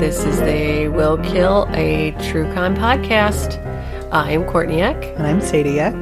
[0.00, 3.62] This is the Will Kill a True Crime podcast.
[4.10, 5.94] I am Courtney Eck, And I'm Sadie Eck.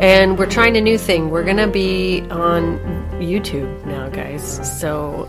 [0.00, 1.28] and we're trying a new thing.
[1.28, 2.78] We're gonna be on
[3.20, 4.80] YouTube now, guys.
[4.80, 5.28] So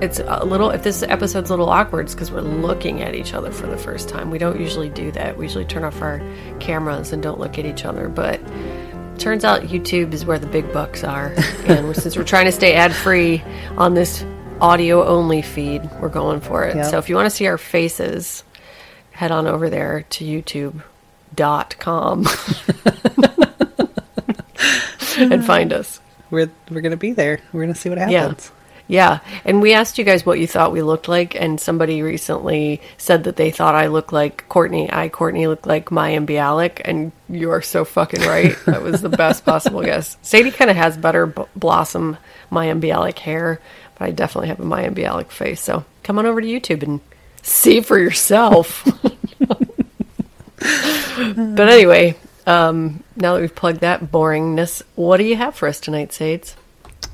[0.00, 0.70] it's a little.
[0.70, 3.76] If this episode's a little awkward, it's because we're looking at each other for the
[3.76, 4.30] first time.
[4.30, 5.36] We don't usually do that.
[5.36, 6.22] We usually turn off our
[6.60, 8.40] cameras and don't look at each other, but.
[9.18, 11.34] Turns out YouTube is where the big bucks are.
[11.66, 13.42] And since we're trying to stay ad free
[13.78, 14.24] on this
[14.60, 16.76] audio only feed, we're going for it.
[16.76, 16.90] Yep.
[16.90, 18.42] So if you want to see our faces,
[19.12, 22.26] head on over there to youtube.com
[25.18, 26.00] and find us.
[26.30, 27.40] We're we're gonna be there.
[27.52, 28.50] We're gonna see what happens.
[28.88, 29.18] Yeah.
[29.44, 33.24] And we asked you guys what you thought we looked like, and somebody recently said
[33.24, 34.92] that they thought I looked like Courtney.
[34.92, 38.56] I, Courtney, looked like Mayim Bialik, and you're so fucking right.
[38.66, 40.16] That was the best possible guess.
[40.22, 42.16] Sadie kind of has better b- blossom
[42.52, 43.60] Mayim Bialik hair,
[43.98, 45.60] but I definitely have a Mayim Bialik face.
[45.60, 47.00] So come on over to YouTube and
[47.42, 48.86] see for yourself.
[50.58, 52.16] but anyway,
[52.46, 56.54] um, now that we've plugged that boringness, what do you have for us tonight, Sades?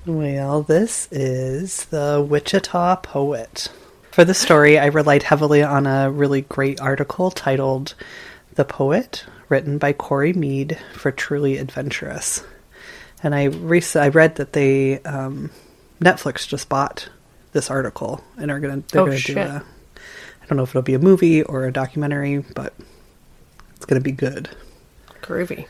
[0.05, 3.69] Well, this is the Wichita Poet.
[4.11, 7.94] For the story, I relied heavily on a really great article titled
[8.55, 12.44] "The Poet," written by Corey Mead for Truly Adventurous.
[13.22, 15.50] And I rec- I read that they um,
[16.03, 17.08] Netflix just bought
[17.53, 19.36] this article and are gonna they're Oh, gonna shit.
[19.36, 19.62] do a
[20.42, 22.75] I don't know if it'll be a movie or a documentary, but
[23.77, 24.50] it's gonna be good.
[25.23, 25.67] Groovy.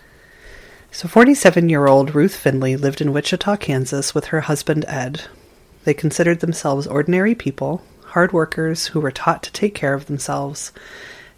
[0.90, 5.22] So, 47 year old Ruth Finley lived in Wichita, Kansas with her husband Ed.
[5.84, 10.70] They considered themselves ordinary people, hard workers who were taught to take care of themselves,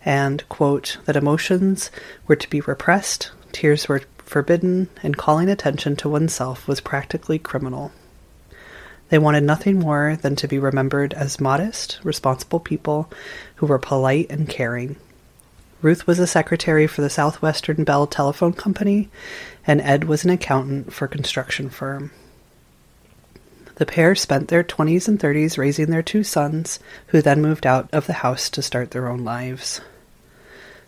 [0.05, 1.91] and, quote, that emotions
[2.27, 7.93] were to be repressed, tears were forbidden, and calling attention to oneself was practically criminal.
[9.11, 13.11] They wanted nothing more than to be remembered as modest, responsible people
[13.57, 14.97] who were polite and caring.
[15.83, 19.11] Ruth was a secretary for the Southwestern Bell Telephone Company,
[19.67, 22.11] and Ed was an accountant for a construction firm.
[23.77, 26.79] The pair spent their 20s and 30s raising their two sons,
[27.09, 29.81] who then moved out of the house to start their own lives.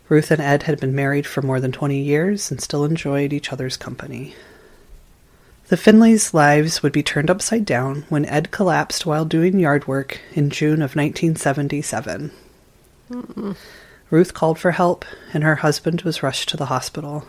[0.08, 3.52] Ruth and Ed had been married for more than 20 years and still enjoyed each
[3.52, 4.36] other's company.
[5.68, 10.20] The Finleys' lives would be turned upside down when Ed collapsed while doing yard work
[10.32, 12.30] in June of 1977.
[14.08, 17.26] Ruth called for help, and her husband was rushed to the hospital.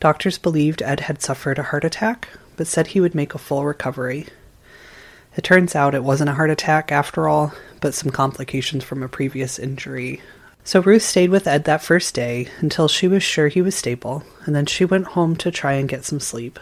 [0.00, 3.66] Doctors believed Ed had suffered a heart attack, but said he would make a full
[3.66, 4.28] recovery.
[5.36, 7.52] It turns out it wasn't a heart attack after all,
[7.82, 10.22] but some complications from a previous injury.
[10.64, 14.24] So Ruth stayed with Ed that first day until she was sure he was stable,
[14.46, 16.58] and then she went home to try and get some sleep.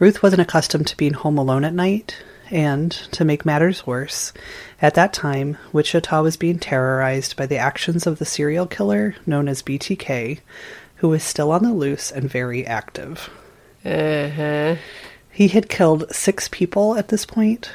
[0.00, 2.16] Ruth wasn't accustomed to being home alone at night,
[2.50, 4.32] and, to make matters worse,
[4.80, 9.46] at that time, Wichita was being terrorized by the actions of the serial killer known
[9.46, 10.40] as BTK,
[10.96, 13.28] who was still on the loose and very active.
[13.84, 14.76] Uh-huh.
[15.30, 17.70] He had killed six people at this point,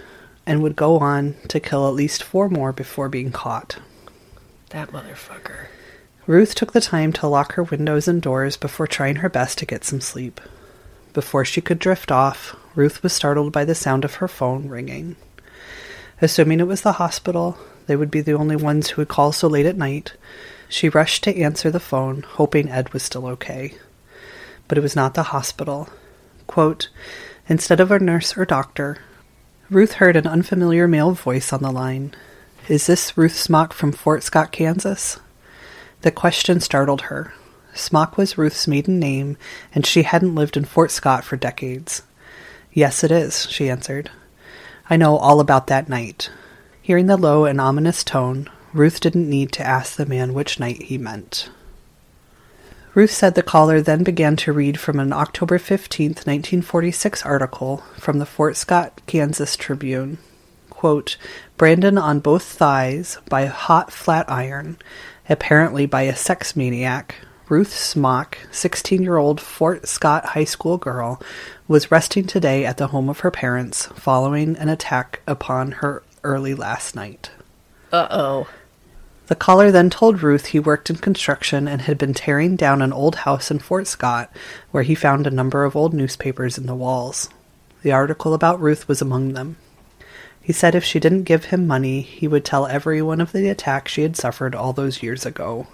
[0.47, 3.77] and would go on to kill at least four more before being caught.
[4.69, 5.67] That motherfucker.
[6.25, 9.65] Ruth took the time to lock her windows and doors before trying her best to
[9.67, 10.41] get some sleep.
[11.15, 15.15] Before she could drift off, Ruth was startled by the sound of her phone ringing.
[16.21, 19.47] Assuming it was the hospital, they would be the only ones who would call so
[19.47, 20.15] late at night.
[20.67, 23.75] She rushed to answer the phone, hoping Ed was still okay.
[24.67, 25.87] But it was not the hospital.
[26.47, 26.89] Quote,
[27.47, 28.97] Instead of a nurse or doctor,
[29.69, 32.13] Ruth heard an unfamiliar male voice on the line.
[32.67, 35.17] Is this Ruth Smock from Fort Scott, Kansas?
[36.01, 37.33] The question startled her.
[37.75, 39.37] Smock was Ruth's maiden name,
[39.73, 42.01] and she hadn't lived in Fort Scott for decades.
[42.71, 44.09] Yes, it is, she answered.
[44.89, 46.29] I know all about that night.
[46.81, 50.83] Hearing the low and ominous tone, Ruth didn't need to ask the man which night
[50.83, 51.49] he meant.
[52.93, 58.19] Ruth said the caller then began to read from an October 15, 1946 article from
[58.19, 60.17] the Fort Scott, Kansas Tribune.
[60.69, 61.17] Quote,
[61.57, 64.77] Brandon on both thighs by hot flat iron,
[65.27, 67.15] apparently by a sex maniac,
[67.47, 71.21] Ruth Smock, 16 year old Fort Scott High School girl,
[71.67, 76.55] was resting today at the home of her parents following an attack upon her early
[76.55, 77.29] last night.
[77.93, 78.47] Uh oh.
[79.27, 82.91] The caller then told Ruth he worked in construction and had been tearing down an
[82.91, 84.35] old house in Fort Scott
[84.71, 87.29] where he found a number of old newspapers in the walls.
[87.83, 89.57] The article about Ruth was among them.
[90.41, 93.87] He said if she didn't give him money, he would tell everyone of the attack
[93.87, 95.67] she had suffered all those years ago.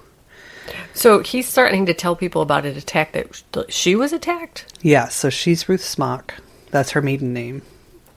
[0.93, 4.77] So he's starting to tell people about an attack that she was attacked?
[4.81, 6.35] Yeah, so she's Ruth Smock.
[6.71, 7.61] That's her maiden name.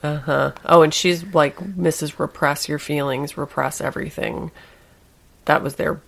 [0.02, 0.52] Uh huh.
[0.66, 2.18] Oh, and she's like Mrs.
[2.18, 4.50] Repress Your Feelings, Repress Everything.
[5.46, 6.00] That was their.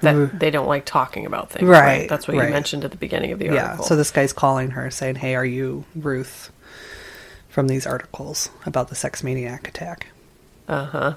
[0.00, 1.66] That they don't like talking about things.
[1.66, 1.80] Right.
[2.00, 2.46] Right, That's what right.
[2.46, 3.76] you mentioned at the beginning of the article.
[3.78, 6.50] Yeah, so this guy's calling her saying, Hey, are you Ruth
[7.48, 10.08] from these articles about the sex maniac attack?
[10.68, 11.14] Uh huh.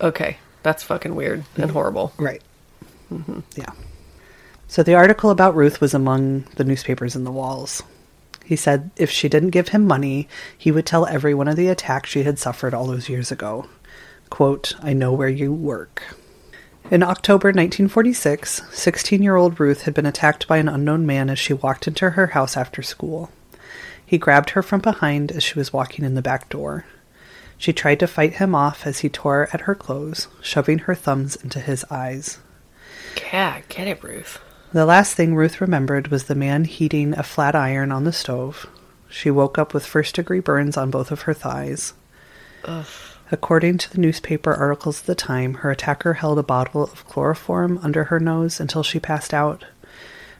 [0.00, 0.38] Okay.
[0.62, 2.12] That's fucking weird and horrible.
[2.18, 2.42] Right.
[3.12, 3.40] Mm-hmm.
[3.56, 3.72] Yeah.
[4.66, 7.82] So the article about Ruth was among the newspapers in the walls.
[8.44, 12.06] He said if she didn't give him money, he would tell everyone of the attack
[12.06, 13.68] she had suffered all those years ago.
[14.30, 16.02] Quote, I know where you work.
[16.90, 21.38] In October 1946, 16 year old Ruth had been attacked by an unknown man as
[21.38, 23.30] she walked into her house after school.
[24.04, 26.86] He grabbed her from behind as she was walking in the back door.
[27.58, 31.36] She tried to fight him off as he tore at her clothes, shoving her thumbs
[31.36, 32.38] into his eyes.
[33.22, 34.40] Yeah, get it, Ruth.
[34.72, 38.66] The last thing Ruth remembered was the man heating a flat iron on the stove.
[39.08, 41.94] She woke up with first degree burns on both of her thighs.
[42.64, 42.86] Ugh.
[43.30, 47.78] According to the newspaper articles of the time, her attacker held a bottle of chloroform
[47.82, 49.64] under her nose until she passed out.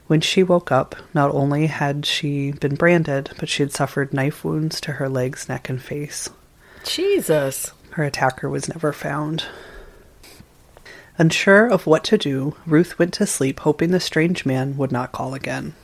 [0.07, 4.43] When she woke up, not only had she been branded, but she had suffered knife
[4.43, 6.29] wounds to her legs, neck, and face.
[6.83, 7.71] Jesus.
[7.91, 9.45] Her attacker was never found.
[11.19, 15.11] Unsure of what to do, Ruth went to sleep hoping the strange man would not
[15.11, 15.75] call again.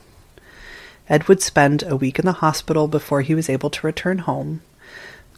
[1.10, 4.62] Ed would spend a week in the hospital before he was able to return home.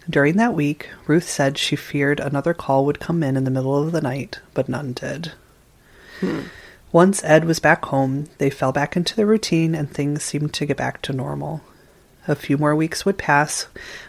[0.08, 3.76] During that week, Ruth said she feared another call would come in in the middle
[3.76, 5.32] of the night, but none did.
[6.20, 6.42] Hmm.
[6.92, 10.64] Once Ed was back home, they fell back into the routine and things seemed to
[10.64, 11.60] get back to normal.
[12.28, 13.68] A few more weeks would pass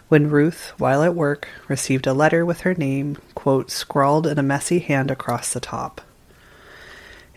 [0.09, 4.43] when Ruth, while at work, received a letter with her name, quote, scrawled in a
[4.43, 6.01] messy hand across the top.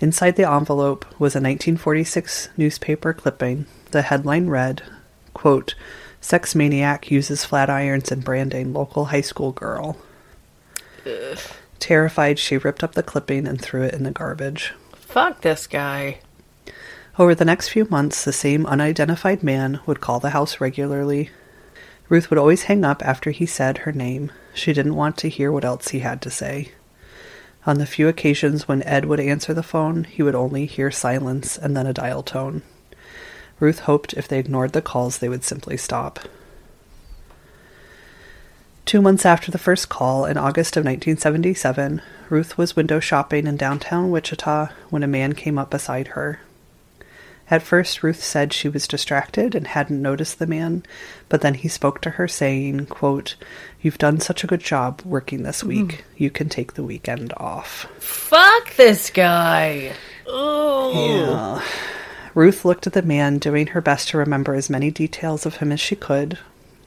[0.01, 3.67] Inside the envelope was a 1946 newspaper clipping.
[3.93, 4.83] The headline read,
[5.35, 5.77] quote,
[6.21, 9.97] Sex maniac uses flat irons and branding local high school girl.
[11.79, 14.75] Terrified, she ripped up the clipping and threw it in the garbage.
[14.93, 16.19] Fuck this guy.
[17.19, 21.29] Over the next few months, the same unidentified man would call the house regularly.
[22.09, 24.33] Ruth would always hang up after he said her name.
[24.55, 26.73] She didn't want to hear what else he had to say.
[27.67, 31.59] On the few occasions when Ed would answer the phone, he would only hear silence
[31.59, 32.63] and then a dial tone.
[33.61, 36.19] Ruth hoped if they ignored the calls, they would simply stop.
[38.87, 42.01] Two months after the first call, in August of 1977,
[42.31, 46.41] Ruth was window shopping in downtown Wichita when a man came up beside her.
[47.51, 50.85] At first, Ruth said she was distracted and hadn't noticed the man,
[51.29, 53.37] but then he spoke to her, saying, quote,
[53.81, 55.87] You've done such a good job working this mm-hmm.
[55.87, 56.05] week.
[56.17, 57.87] You can take the weekend off.
[57.99, 59.93] Fuck this guy.
[60.27, 61.63] Oh.
[62.35, 65.73] Ruth looked at the man, doing her best to remember as many details of him
[65.73, 66.39] as she could.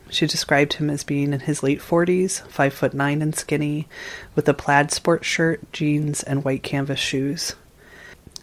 [0.09, 3.87] She described him as being in his late forties, five foot nine and skinny,
[4.35, 7.55] with a plaid sport shirt, jeans, and white canvas shoes.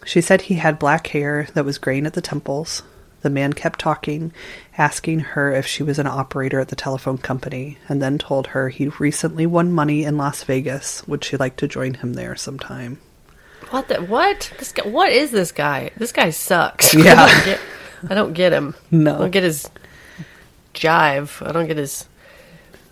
[0.05, 2.83] She said he had black hair that was graying at the temples.
[3.21, 4.33] The man kept talking,
[4.77, 8.67] asking her if she was an operator at the telephone company, and then told her
[8.67, 11.07] he'd recently won money in Las Vegas.
[11.07, 12.99] Would she like to join him there sometime?
[13.69, 14.51] What the what?
[14.59, 15.91] This guy, what is this guy?
[15.95, 16.93] This guy sucks.
[16.93, 17.13] Yeah.
[17.13, 17.59] I don't get,
[18.09, 18.75] I don't get him.
[18.91, 19.15] No.
[19.15, 19.69] I don't get his
[20.73, 21.47] jive.
[21.47, 22.07] I don't get his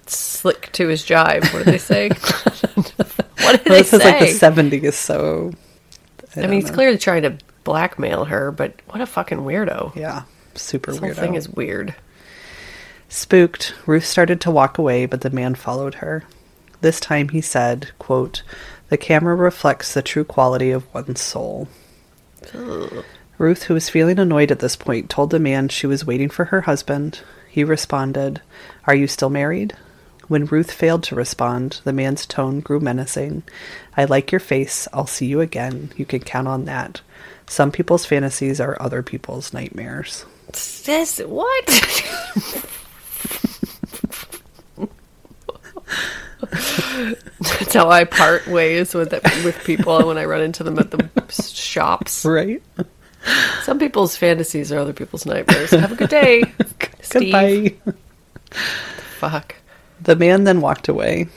[0.07, 1.53] slick to his jive.
[1.53, 2.09] What do they say?
[3.43, 5.51] what they this is like the seventies, so
[6.35, 9.95] I mean, he's clearly trying to blackmail her, but what a fucking weirdo.
[9.95, 10.23] yeah,
[10.55, 11.15] super This whole weirdo.
[11.15, 11.95] thing is weird.
[13.09, 16.23] Spooked, Ruth started to walk away, but the man followed her.
[16.79, 18.41] This time he said, quote,
[18.89, 21.67] The camera reflects the true quality of one's soul.
[23.37, 26.45] Ruth, who was feeling annoyed at this point, told the man she was waiting for
[26.45, 27.19] her husband.
[27.49, 28.41] He responded,
[28.85, 29.75] Are you still married?
[30.31, 33.43] When Ruth failed to respond, the man's tone grew menacing.
[33.97, 34.87] I like your face.
[34.93, 35.91] I'll see you again.
[35.97, 37.01] You can count on that.
[37.47, 40.23] Some people's fantasies are other people's nightmares.
[40.85, 41.65] This what?
[46.47, 49.11] That's how I part ways with
[49.43, 52.23] with people when I run into them at the shops.
[52.23, 52.63] Right?
[53.63, 55.71] Some people's fantasies are other people's nightmares.
[55.71, 56.43] Have a good day.
[57.09, 57.75] Goodbye.
[59.19, 59.55] Fuck.
[60.01, 61.27] The man then walked away.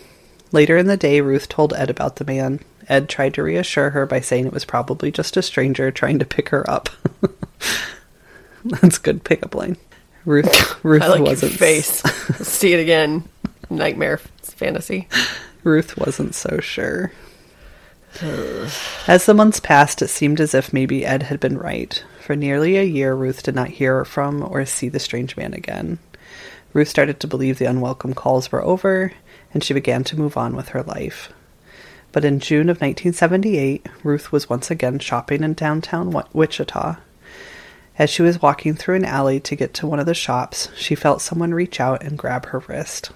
[0.53, 2.61] Later in the day, Ruth told Ed about the man.
[2.89, 6.25] Ed tried to reassure her by saying it was probably just a stranger trying to
[6.25, 6.89] pick her up.
[8.65, 9.77] That's good pickup line.
[10.25, 12.03] Ruth Ruth I like wasn't your face.
[12.47, 13.29] See it again.
[13.69, 15.09] Nightmare fantasy.
[15.63, 17.13] Ruth wasn't so sure.
[19.09, 22.03] As the months passed, it seemed as if maybe Ed had been right.
[22.23, 25.99] For nearly a year, Ruth did not hear from or see the strange man again.
[26.75, 29.13] Ruth started to believe the unwelcome calls were over,
[29.55, 31.33] and she began to move on with her life.
[32.13, 36.97] But in June of 1978, Ruth was once again shopping in downtown Wichita.
[37.97, 40.97] As she was walking through an alley to get to one of the shops, she
[40.97, 43.13] felt someone reach out and grab her wrist.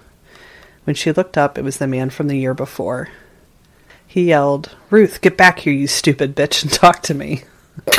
[0.85, 3.09] When she looked up, it was the man from the year before.
[4.07, 7.43] He yelled, Ruth, get back here, you stupid bitch, and talk to me.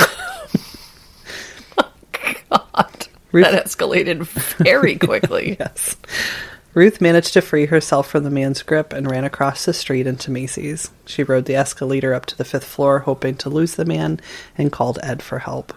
[2.51, 3.09] God.
[3.33, 4.25] Ruth- That escalated
[4.59, 5.57] very quickly.
[5.61, 5.97] Yes.
[6.73, 10.31] Ruth managed to free herself from the man's grip and ran across the street into
[10.31, 10.91] Macy's.
[11.05, 14.21] She rode the escalator up to the fifth floor, hoping to lose the man,
[14.57, 15.73] and called Ed for help.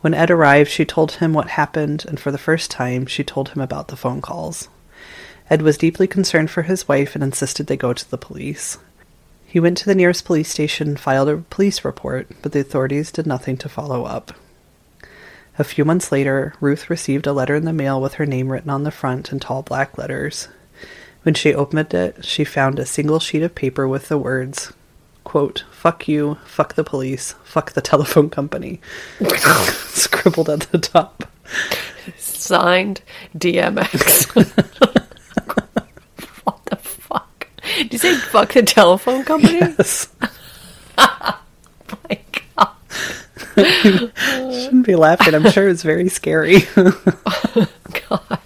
[0.00, 3.50] When Ed arrived, she told him what happened, and for the first time, she told
[3.50, 4.68] him about the phone calls.
[5.48, 8.78] Ed was deeply concerned for his wife and insisted they go to the police.
[9.46, 13.12] He went to the nearest police station and filed a police report, but the authorities
[13.12, 14.32] did nothing to follow up.
[15.58, 18.70] A few months later, Ruth received a letter in the mail with her name written
[18.70, 20.48] on the front in tall black letters.
[21.24, 24.72] When she opened it, she found a single sheet of paper with the words,
[25.24, 28.80] quote, fuck you, fuck the police, fuck the telephone company,
[29.20, 31.24] scribbled at the top.
[32.16, 33.02] Signed
[33.36, 34.34] DMX.
[36.44, 37.46] what the fuck?
[37.76, 39.58] Did you say fuck the telephone company?
[39.58, 40.08] Yes.
[40.96, 42.18] My
[42.56, 42.68] God.
[43.56, 45.34] Shouldn't be laughing.
[45.34, 46.60] I'm sure it's very scary.
[46.74, 48.38] God.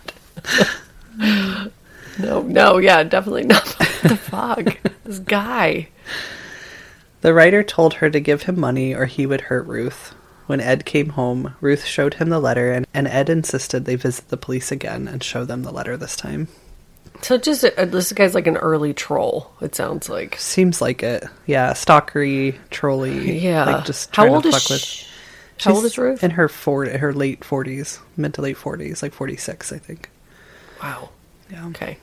[2.18, 3.66] No, no, yeah, definitely not.
[4.06, 4.92] What the fuck?
[5.04, 5.88] This guy.
[7.22, 10.14] the writer told her to give him money or he would hurt Ruth.
[10.46, 14.28] When Ed came home, Ruth showed him the letter, and, and Ed insisted they visit
[14.28, 16.46] the police again and show them the letter this time.
[17.22, 19.50] So just uh, this guy's like an early troll.
[19.60, 20.38] It sounds like.
[20.38, 21.24] Seems like it.
[21.46, 23.38] Yeah, stalkery, trolly.
[23.38, 23.64] Yeah.
[23.64, 24.80] Like just How old to is fuck with.
[24.80, 25.06] she?
[25.60, 26.22] How old is Ruth?
[26.22, 30.10] In her four, her late forties, mid to late forties, like forty six, I think.
[30.82, 31.10] Wow.
[31.50, 31.66] Yeah.
[31.68, 31.98] Okay.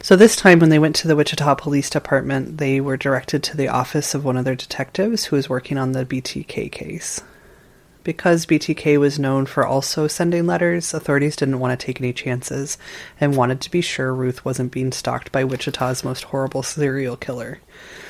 [0.00, 3.56] So this time, when they went to the Wichita Police Department, they were directed to
[3.56, 7.22] the office of one of their detectives who was working on the BTK case.
[8.04, 12.76] Because BTK was known for also sending letters, authorities didn't want to take any chances
[13.18, 17.60] and wanted to be sure Ruth wasn't being stalked by Wichita's most horrible serial killer.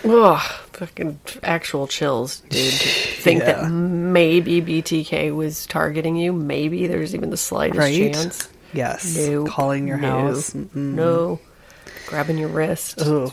[0.04, 2.72] Ugh, fucking actual chills, dude.
[2.72, 2.88] To
[3.22, 3.62] think Yeah.
[3.62, 6.32] that maybe BTK was targeting you.
[6.32, 8.12] Maybe there's even the slightest Right?
[8.12, 8.48] chance.
[8.72, 9.16] Yes.
[9.16, 9.48] Nope.
[9.48, 10.22] Calling your No.
[10.22, 10.50] house.
[10.50, 10.74] Mm-mm.
[10.74, 11.38] No.
[12.06, 13.00] Grabbing your wrist.
[13.00, 13.32] Ugh.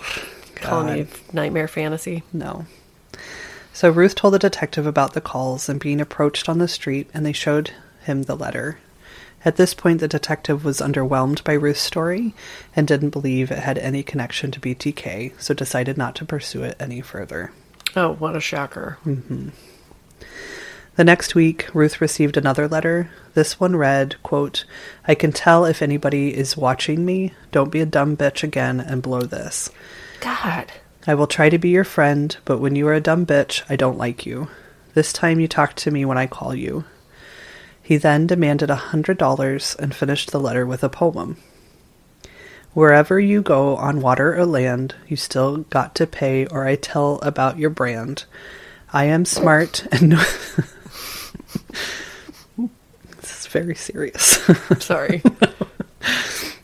[0.56, 2.22] calling you nightmare fantasy.
[2.32, 2.68] No.
[3.74, 7.26] So Ruth told the detective about the calls and being approached on the street, and
[7.26, 7.72] they showed
[8.04, 8.80] him the letter.
[9.44, 12.36] At this point, the detective was underwhelmed by Ruth's story
[12.76, 16.78] and didn't believe it had any connection to BTK, so decided not to pursue it
[16.80, 17.52] any further.
[17.96, 19.00] Oh, what a shocker.
[19.06, 19.50] Mm-hmm.
[20.96, 23.10] The next week, Ruth received another letter.
[23.34, 24.66] This one read, quote,
[25.08, 27.34] I can tell if anybody is watching me.
[27.52, 29.72] Don't be a dumb bitch again and blow this.
[30.20, 30.72] God.
[31.08, 33.76] I will try to be your friend, but when you are a dumb bitch, I
[33.76, 34.50] don't like you.
[34.94, 36.84] This time you talk to me when I call you.
[37.82, 41.38] He then demanded a hundred dollars and finished the letter with a poem.
[42.74, 47.20] Wherever you go on water or land, you still got to pay, or I tell
[47.22, 48.26] about your brand.
[48.94, 50.18] I am smart and no-
[53.18, 54.40] this is very serious.
[54.80, 55.24] Sorry.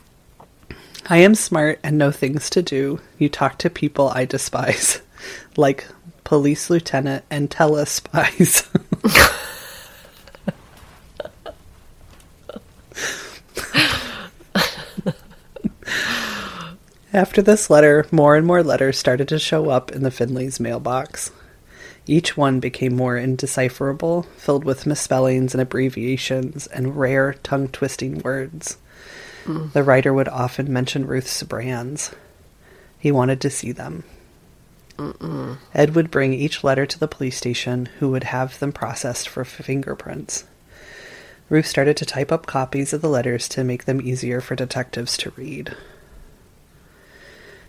[1.09, 2.99] I am smart and know things to do.
[3.17, 5.01] You talk to people I despise,
[5.57, 5.87] like
[6.25, 8.67] police lieutenant and telespies.
[17.13, 21.31] After this letter, more and more letters started to show up in the Finley's mailbox.
[22.05, 28.77] Each one became more indecipherable, filled with misspellings and abbreviations and rare tongue twisting words.
[29.47, 32.11] The writer would often mention Ruth's brands.
[32.99, 34.03] He wanted to see them.
[35.73, 39.45] Ed would bring each letter to the police station, who would have them processed for
[39.45, 40.43] fingerprints.
[41.49, 45.15] Ruth started to type up copies of the letters to make them easier for detectives
[45.17, 45.77] to read.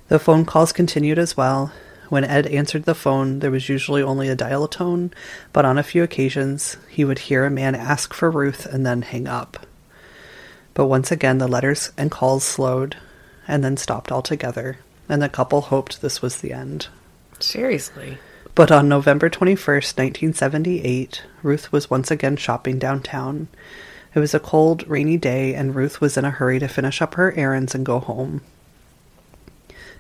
[0.08, 1.72] The phone calls continued as well.
[2.08, 5.12] When Ed answered the phone, there was usually only a dial tone,
[5.52, 9.02] but on a few occasions, he would hear a man ask for Ruth and then
[9.02, 9.66] hang up.
[10.78, 12.96] But once again, the letters and calls slowed
[13.48, 16.86] and then stopped altogether, and the couple hoped this was the end.
[17.40, 18.18] Seriously.
[18.54, 23.48] But on November 21st, 1978, Ruth was once again shopping downtown.
[24.14, 27.14] It was a cold, rainy day, and Ruth was in a hurry to finish up
[27.14, 28.42] her errands and go home.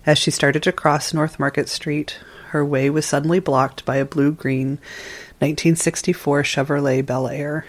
[0.06, 2.20] As she started to cross North Market Street,
[2.50, 4.78] her way was suddenly blocked by a blue green
[5.40, 7.66] 1964 Chevrolet Bel Air.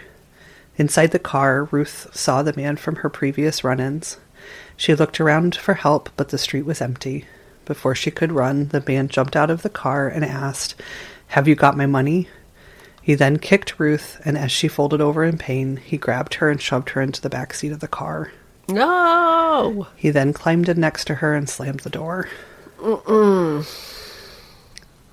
[0.79, 4.17] Inside the car, Ruth saw the man from her previous run ins.
[4.77, 7.25] She looked around for help, but the street was empty.
[7.65, 10.75] Before she could run, the man jumped out of the car and asked,
[11.27, 12.29] Have you got my money?
[13.01, 16.61] He then kicked Ruth, and as she folded over in pain, he grabbed her and
[16.61, 18.31] shoved her into the back seat of the car.
[18.69, 19.87] No!
[19.97, 22.29] He then climbed in next to her and slammed the door.
[22.77, 23.67] Mm-mm.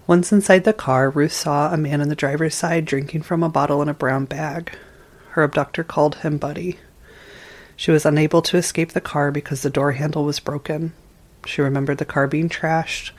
[0.07, 3.49] Once inside the car, Ruth saw a man on the driver's side drinking from a
[3.49, 4.71] bottle in a brown bag.
[5.37, 6.79] Her abductor called him Buddy.
[7.77, 10.95] She was unable to escape the car because the door handle was broken.
[11.45, 13.11] She remembered the car being trashed,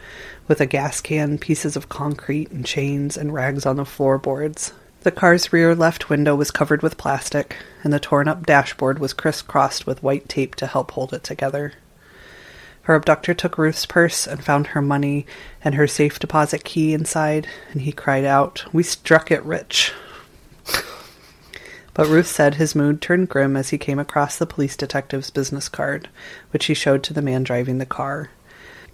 [0.47, 4.73] with a gas can, pieces of concrete, and chains and rags on the floorboards.
[5.01, 9.13] The car's rear left window was covered with plastic, and the torn up dashboard was
[9.13, 11.73] crisscrossed with white tape to help hold it together.
[12.81, 15.27] Her abductor took Ruth's purse and found her money
[15.63, 19.93] and her safe deposit key inside, and he cried out, We struck it rich.
[21.97, 25.67] But Ruth said his mood turned grim as he came across the police detective's business
[25.67, 26.09] card,
[26.51, 28.29] which he showed to the man driving the car.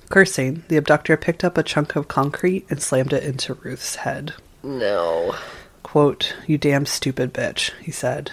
[0.10, 4.36] Cursing, the abductor picked up a chunk of concrete and slammed it into Ruth's head.
[4.63, 5.36] No.
[5.83, 8.31] Quote, You damn stupid bitch, he said.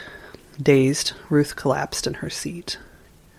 [0.62, 2.78] Dazed, Ruth collapsed in her seat.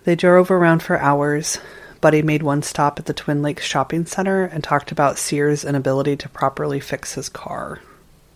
[0.04, 1.60] They drove around for hours.
[2.02, 6.18] Buddy made one stop at the Twin Lakes Shopping Center and talked about Sears' inability
[6.18, 7.80] to properly fix his car.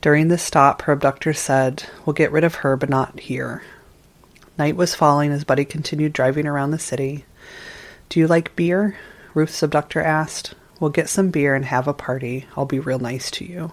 [0.06, 3.64] During the stop, her abductor said, We'll get rid of her, but not here.
[4.56, 7.26] Night was falling as Buddy continued driving around the city.
[8.10, 9.00] Do you like beer?
[9.34, 10.54] Ruth's abductor asked.
[10.80, 12.46] We'll get some beer and have a party.
[12.56, 13.72] I'll be real nice to you.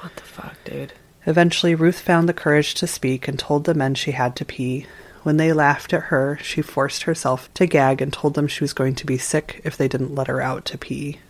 [0.00, 0.92] What the fuck, dude?
[1.24, 4.88] Eventually, Ruth found the courage to speak and told the men she had to pee.
[5.22, 8.72] When they laughed at her, she forced herself to gag and told them she was
[8.72, 11.20] going to be sick if they didn't let her out to pee.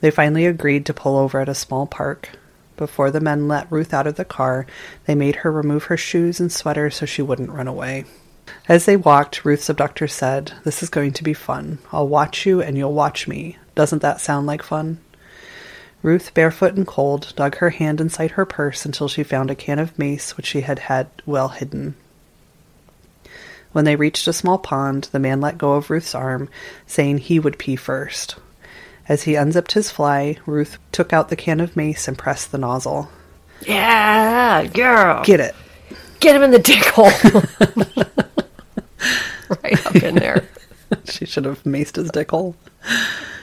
[0.00, 2.30] They finally agreed to pull over at a small park.
[2.76, 4.66] Before the men let Ruth out of the car,
[5.06, 8.04] they made her remove her shoes and sweater so she wouldn't run away.
[8.68, 11.78] As they walked, Ruth's abductor said, This is going to be fun.
[11.92, 13.58] I'll watch you and you'll watch me.
[13.74, 14.98] Doesn't that sound like fun?
[16.02, 19.78] Ruth, barefoot and cold, dug her hand inside her purse until she found a can
[19.78, 21.96] of mace which she had had well hidden.
[23.72, 26.48] When they reached a small pond, the man let go of Ruth's arm,
[26.86, 28.36] saying he would pee first.
[29.08, 32.58] As he unzipped his fly, Ruth took out the can of mace and pressed the
[32.58, 33.08] nozzle.
[33.62, 35.22] Yeah, girl.
[35.24, 35.54] Get it.
[36.20, 37.06] Get him in the dick hole.
[39.62, 40.48] right up in there.
[41.04, 42.56] she should have maced his dick hole.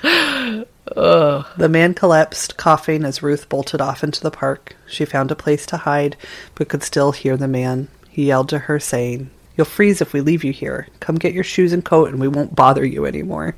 [0.04, 1.48] Ugh.
[1.58, 4.76] The man collapsed, coughing as Ruth bolted off into the park.
[4.86, 6.18] She found a place to hide,
[6.56, 7.88] but could still hear the man.
[8.10, 10.88] He yelled to her, saying, You'll freeze if we leave you here.
[11.00, 13.56] Come get your shoes and coat, and we won't bother you anymore.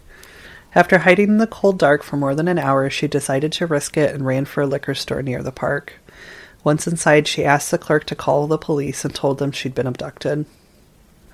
[0.76, 3.96] After hiding in the cold dark for more than an hour, she decided to risk
[3.96, 5.94] it and ran for a liquor store near the park.
[6.66, 9.88] Once inside, she asked the clerk to call the police and told them she'd been
[9.88, 10.46] abducted.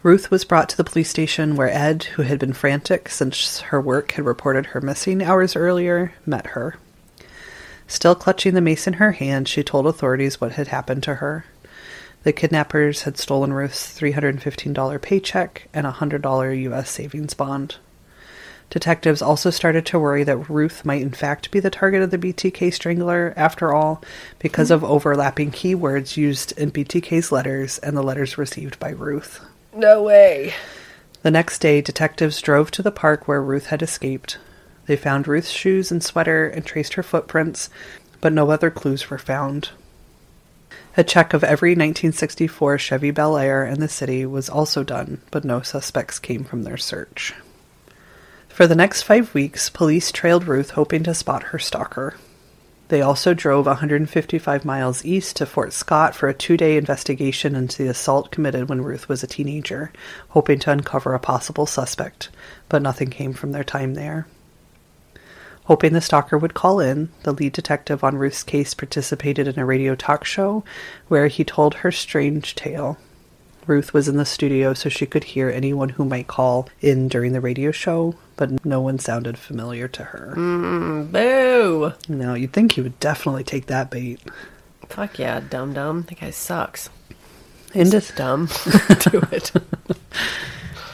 [0.03, 3.81] Ruth was brought to the police station where Ed, who had been frantic since her
[3.81, 6.75] work had reported her missing hours earlier, met her.
[7.87, 11.45] Still clutching the mace in her hand, she told authorities what had happened to her.
[12.23, 16.89] The kidnappers had stolen Ruth's $315 paycheck and a $100 U.S.
[16.91, 17.77] savings bond.
[18.71, 22.17] Detectives also started to worry that Ruth might in fact be the target of the
[22.17, 24.01] BTK strangler, after all,
[24.39, 29.41] because of overlapping keywords used in BTK's letters and the letters received by Ruth.
[29.73, 30.53] No way.
[31.21, 34.37] The next day, detectives drove to the park where Ruth had escaped.
[34.85, 37.69] They found Ruth's shoes and sweater and traced her footprints,
[38.21, 39.71] but no other clues were found.
[40.95, 45.43] A check of every 1964 Chevy Bel Air in the city was also done, but
[45.43, 47.33] no suspects came from their search.
[48.61, 52.17] For the next five weeks, police trailed Ruth hoping to spot her stalker.
[52.89, 57.81] They also drove 155 miles east to Fort Scott for a two day investigation into
[57.81, 59.91] the assault committed when Ruth was a teenager,
[60.29, 62.29] hoping to uncover a possible suspect,
[62.69, 64.27] but nothing came from their time there.
[65.63, 69.65] Hoping the stalker would call in, the lead detective on Ruth's case participated in a
[69.65, 70.63] radio talk show
[71.07, 72.99] where he told her strange tale.
[73.67, 77.33] Ruth was in the studio so she could hear anyone who might call in during
[77.33, 80.33] the radio show, but no one sounded familiar to her.
[80.35, 81.93] Mm, boo.
[82.07, 84.19] No, you'd think he would definitely take that bait.
[84.89, 86.03] Fuck yeah, dumb dumb.
[86.03, 86.89] That guy sucks.
[87.73, 88.47] Into Dumb.
[89.11, 89.51] Do it.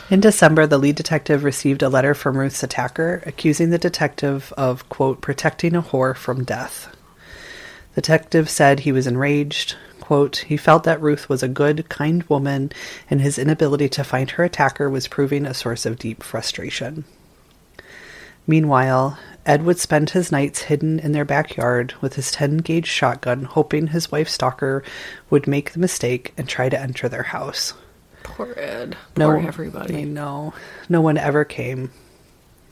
[0.09, 4.87] In December, the lead detective received a letter from Ruth's attacker accusing the detective of,
[4.87, 6.95] quote, protecting a whore from death.
[7.95, 9.75] The detective said he was enraged.
[10.07, 12.71] Quote, he felt that Ruth was a good, kind woman,
[13.09, 17.03] and his inability to find her attacker was proving a source of deep frustration.
[18.47, 23.43] Meanwhile, Ed would spend his nights hidden in their backyard with his 10 gauge shotgun,
[23.43, 24.81] hoping his wife stalker
[25.29, 27.73] would make the mistake and try to enter their house.
[28.23, 28.95] Poor Ed.
[29.17, 29.97] No, Poor everybody.
[29.97, 30.53] I know.
[30.87, 31.91] No one ever came.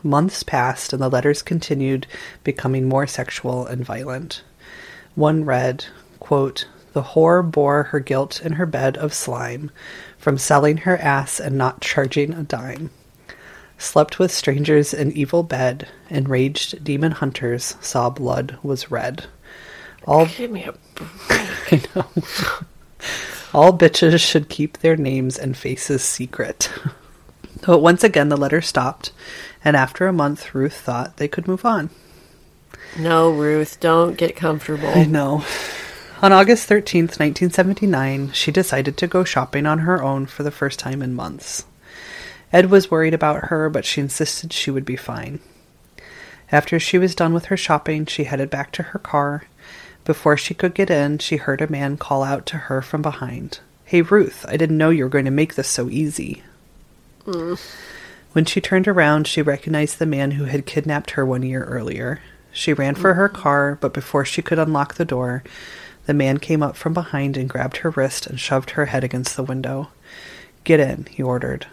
[0.04, 2.08] Months passed, and the letters continued,
[2.45, 4.41] becoming more sexual and violent.
[5.15, 5.84] One read,
[6.21, 9.70] quote, The whore bore her guilt in her bed of slime,
[10.18, 12.90] from selling her ass and not charging a dime.
[13.78, 19.26] Slept with strangers in evil bed, enraged demon hunters saw blood was red.
[20.08, 21.90] All Give me a break.
[23.54, 26.72] All bitches should keep their names and faces secret.
[27.66, 29.12] But once again, the letter stopped,
[29.66, 31.90] and after a month, Ruth thought they could move on.
[32.98, 34.88] No, Ruth, don't get comfortable.
[34.88, 35.44] I know.
[36.26, 40.80] On August 13th, 1979, she decided to go shopping on her own for the first
[40.80, 41.66] time in months.
[42.52, 45.40] Ed was worried about her, but she insisted she would be fine.
[46.52, 49.44] After she was done with her shopping, she headed back to her car.
[50.04, 53.60] Before she could get in, she heard a man call out to her from behind.
[53.84, 56.42] Hey, Ruth, I didn't know you were going to make this so easy.
[58.32, 62.20] When she turned around, she recognized the man who had kidnapped her one year earlier.
[62.52, 65.44] She ran for her car, but before she could unlock the door,
[66.06, 69.36] the man came up from behind and grabbed her wrist and shoved her head against
[69.36, 69.89] the window.
[70.63, 71.68] Get in, he ordered.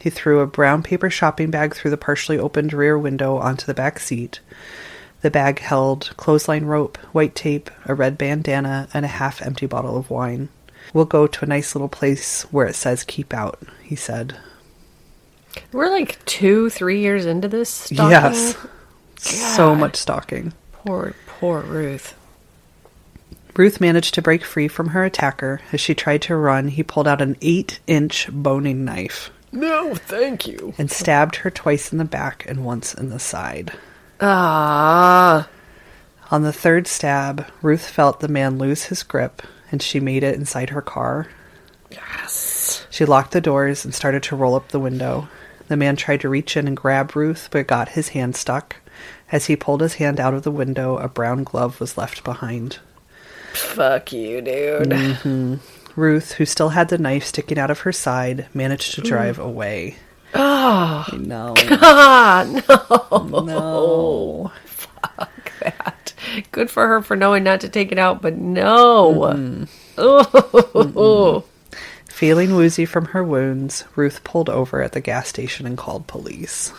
[0.00, 3.74] He threw a brown paper shopping bag through the partially opened rear window onto the
[3.74, 4.40] back seat.
[5.20, 9.96] The bag held clothesline rope, white tape, a red bandana, and a half empty bottle
[9.96, 10.48] of wine.
[10.92, 14.36] We'll go to a nice little place where it says keep out, he said.
[15.70, 18.10] We're like two, three years into this stalking.
[18.10, 18.56] Yes.
[19.16, 20.52] So much stalking.
[20.72, 22.16] Poor, poor Ruth.
[23.54, 25.60] Ruth managed to break free from her attacker.
[25.72, 30.46] As she tried to run, he pulled out an eight inch boning knife No, thank
[30.46, 30.72] you.
[30.78, 33.72] and stabbed her twice in the back and once in the side.
[34.20, 35.48] Ah.
[36.30, 40.34] On the third stab, Ruth felt the man lose his grip and she made it
[40.36, 41.28] inside her car.
[41.90, 42.86] Yes.
[42.88, 45.28] She locked the doors and started to roll up the window.
[45.68, 48.76] The man tried to reach in and grab Ruth, but got his hand stuck.
[49.30, 52.78] As he pulled his hand out of the window, a brown glove was left behind.
[53.54, 54.88] Fuck you, dude.
[54.90, 55.58] Mm.
[55.96, 59.96] Ruth, who still had the knife sticking out of her side, managed to drive away.
[60.34, 61.52] Oh, I know.
[61.58, 64.50] ah, no.
[64.64, 66.14] Fuck That.
[66.52, 69.12] Good for her for knowing not to take it out, but no.
[69.34, 69.64] Mm-hmm.
[69.98, 71.44] Oh.
[72.08, 76.72] Feeling woozy from her wounds, Ruth pulled over at the gas station and called police.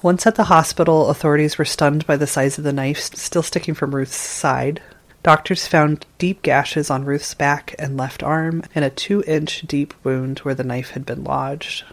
[0.00, 3.74] Once at the hospital, authorities were stunned by the size of the knife still sticking
[3.74, 4.80] from Ruth's side.
[5.24, 9.92] Doctors found deep gashes on Ruth's back and left arm and a two inch deep
[10.04, 11.84] wound where the knife had been lodged.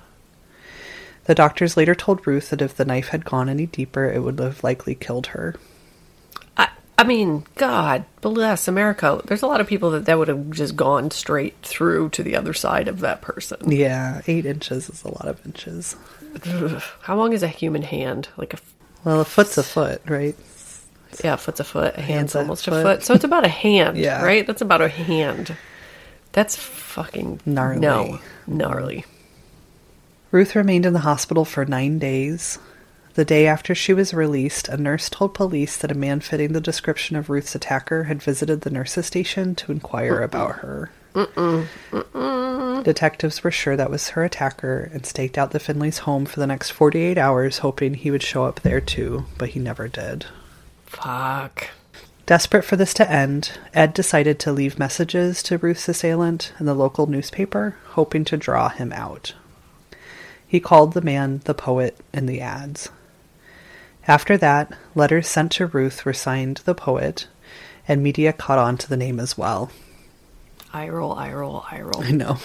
[1.25, 4.39] The doctors later told Ruth that if the knife had gone any deeper, it would
[4.39, 5.55] have likely killed her.
[6.55, 9.19] I, I mean, God bless America.
[9.25, 12.35] There's a lot of people that that would have just gone straight through to the
[12.35, 13.71] other side of that person.
[13.71, 15.95] Yeah, eight inches is a lot of inches.
[17.01, 18.29] How long is a human hand?
[18.37, 18.57] Like a
[19.03, 20.35] Well, a foot's a foot, right?
[21.23, 21.95] yeah, a foot's a foot.
[21.97, 22.83] A hand's almost a foot.
[22.83, 23.03] foot.
[23.03, 24.21] So it's about a hand, Yeah.
[24.23, 24.45] right?
[24.45, 25.55] That's about a hand.
[26.33, 27.79] That's fucking Gnarly.
[27.79, 29.05] No, gnarly.
[30.31, 32.59] Ruth remained in the hospital for nine days.
[33.13, 36.59] The day after she was released, a nurse told police that a man fitting the
[36.59, 40.91] description of Ruth's attacker had visited the nurse's station to inquire about her.
[42.83, 46.47] Detectives were sure that was her attacker and staked out the Finley's home for the
[46.47, 50.25] next 48 hours, hoping he would show up there too, but he never did.
[50.85, 51.69] Fuck.
[52.25, 56.73] Desperate for this to end, Ed decided to leave messages to Ruth's assailant in the
[56.73, 59.33] local newspaper, hoping to draw him out.
[60.45, 62.89] He called the man the poet in the ads.
[64.07, 67.27] After that, letters sent to Ruth were signed the poet,
[67.87, 69.71] and media caught on to the name as well.
[70.75, 72.03] Eye roll, eye roll, eye roll.
[72.03, 72.37] I know.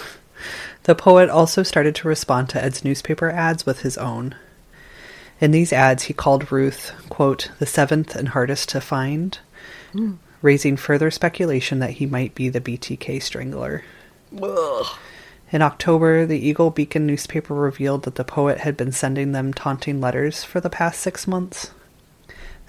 [0.83, 4.35] The poet also started to respond to Ed's newspaper ads with his own.
[5.41, 9.37] In these ads, he called Ruth, quote, the seventh and hardest to find,
[9.91, 10.13] hmm.
[10.41, 13.83] raising further speculation that he might be the BTK strangler.
[14.41, 14.87] Ugh.
[15.51, 19.99] In October, the Eagle Beacon newspaper revealed that the poet had been sending them taunting
[19.99, 21.71] letters for the past six months.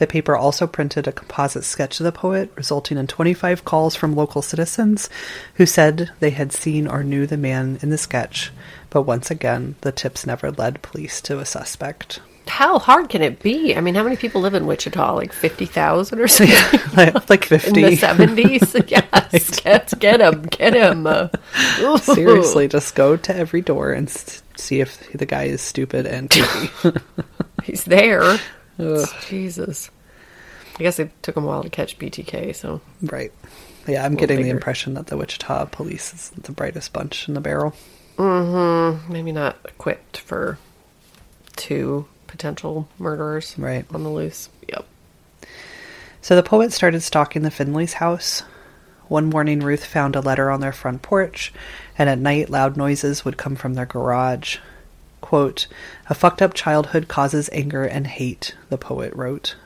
[0.02, 4.16] The paper also printed a composite sketch of the poet, resulting in 25 calls from
[4.16, 5.08] local citizens
[5.54, 8.50] who said they had seen or knew the man in the sketch,
[8.90, 12.18] but once again, the tips never led police to a suspect.
[12.48, 13.76] How hard can it be?
[13.76, 15.14] I mean, how many people live in Wichita?
[15.14, 17.22] Like 50,000 or something?
[17.28, 17.68] like 50.
[17.68, 18.90] In the 70s?
[18.90, 19.60] yes.
[19.60, 20.42] Get, get him.
[20.42, 21.06] Get him.
[22.00, 24.10] Seriously, just go to every door and
[24.56, 26.98] see if the guy is stupid and creepy.
[27.62, 28.40] He's there.
[29.28, 29.90] Jesus.
[30.78, 32.80] I guess it took him a while to catch BTK, so.
[33.02, 33.32] right.
[33.86, 37.40] Yeah, I'm getting the impression that the Wichita police is the brightest bunch in the
[37.40, 37.74] barrel.
[38.16, 39.12] Mm-hmm.
[39.12, 40.58] Maybe not equipped for
[41.56, 43.84] two potential murderers Right.
[43.92, 44.48] on the loose.
[44.68, 44.86] Yep.
[46.20, 48.44] So the poet started stalking the Finleys' house.
[49.08, 51.52] One morning, Ruth found a letter on their front porch,
[51.98, 54.58] and at night, loud noises would come from their garage.
[55.22, 55.66] Quote,
[56.10, 59.56] A fucked up childhood causes anger and hate, the poet wrote.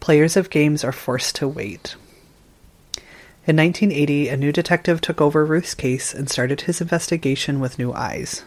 [0.00, 1.94] Players of games are forced to wait.
[3.46, 7.92] In 1980, a new detective took over Ruth's case and started his investigation with new
[7.92, 8.42] eyes.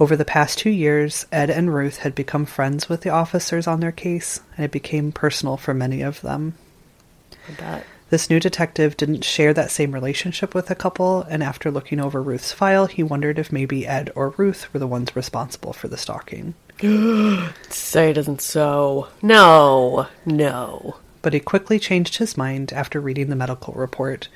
[0.00, 3.80] Over the past two years, Ed and Ruth had become friends with the officers on
[3.80, 6.54] their case, and it became personal for many of them.
[7.48, 7.84] I bet.
[8.10, 12.22] This new detective didn't share that same relationship with the couple, and after looking over
[12.22, 15.98] Ruth's file, he wondered if maybe Ed or Ruth were the ones responsible for the
[15.98, 16.54] stalking.
[17.68, 19.08] Say it isn't so.
[19.20, 20.06] No.
[20.24, 20.96] No.
[21.20, 24.28] But he quickly changed his mind after reading the medical report,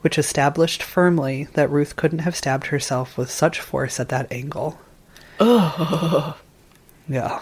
[0.00, 4.80] which established firmly that Ruth couldn't have stabbed herself with such force at that angle.
[7.08, 7.40] Yeah.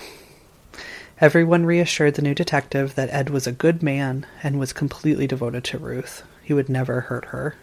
[1.21, 5.65] Everyone reassured the new detective that Ed was a good man and was completely devoted
[5.65, 6.23] to Ruth.
[6.45, 7.57] He would never hurt her.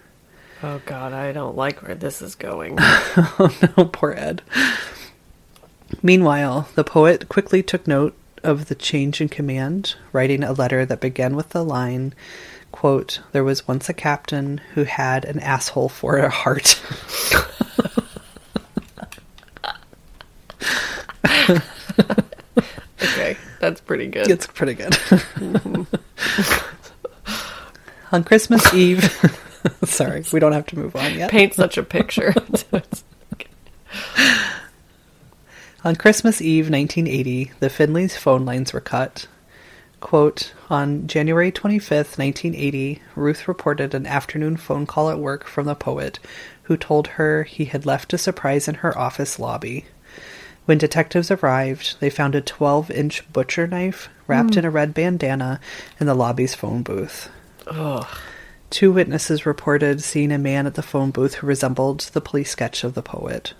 [0.61, 2.75] Oh, God, I don't like where this is going.
[2.79, 4.41] oh, no, poor Ed.
[6.03, 8.13] Meanwhile, the poet quickly took note
[8.43, 12.13] of the change in command, writing a letter that began with the line,
[12.73, 16.81] quote, There was once a captain who had an asshole for a heart.
[23.01, 24.29] okay, that's pretty good.
[24.29, 24.93] it's pretty good.
[24.93, 25.83] Mm-hmm.
[28.15, 29.03] On Christmas Eve,
[29.83, 31.31] sorry, we don't have to move on yet.
[31.31, 32.33] Paint such a picture.
[35.83, 39.27] On Christmas Eve 1980, the Finleys' phone lines were cut.
[39.99, 45.75] Quote, on January 25th, 1980, Ruth reported an afternoon phone call at work from the
[45.75, 46.19] poet,
[46.63, 49.85] who told her he had left a surprise in her office lobby.
[50.65, 54.59] When detectives arrived, they found a 12 inch butcher knife wrapped hmm.
[54.59, 55.59] in a red bandana
[55.99, 57.29] in the lobby's phone booth.
[57.67, 58.07] Ugh.
[58.69, 62.83] Two witnesses reported seeing a man at the phone booth who resembled the police sketch
[62.83, 63.53] of the poet.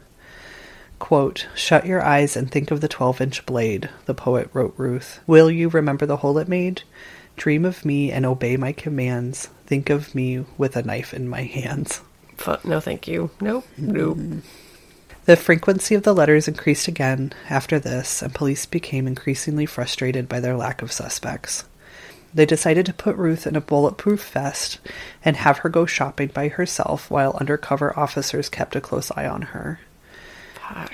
[0.98, 5.20] Quote, Shut your eyes and think of the 12 inch blade, the poet wrote Ruth.
[5.28, 6.84] Will you remember the hole it made?
[7.36, 9.50] Dream of me and obey my commands.
[9.66, 12.02] Think of me with a knife in my hands.
[12.64, 13.30] No, thank you.
[13.40, 13.66] Nope.
[13.78, 14.18] Nope.
[14.18, 14.40] Mm-hmm.
[15.26, 20.40] The frequency of the letters increased again after this, and police became increasingly frustrated by
[20.40, 21.66] their lack of suspects.
[22.32, 24.78] They decided to put Ruth in a bulletproof vest
[25.24, 29.42] and have her go shopping by herself while undercover officers kept a close eye on
[29.42, 29.80] her.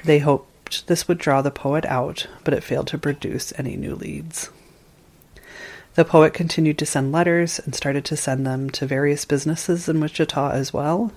[0.06, 3.96] They hoped this would draw the poet out, but it failed to produce any new
[3.96, 4.50] leads.
[5.96, 10.00] The poet continued to send letters and started to send them to various businesses in
[10.00, 11.12] Wichita as well.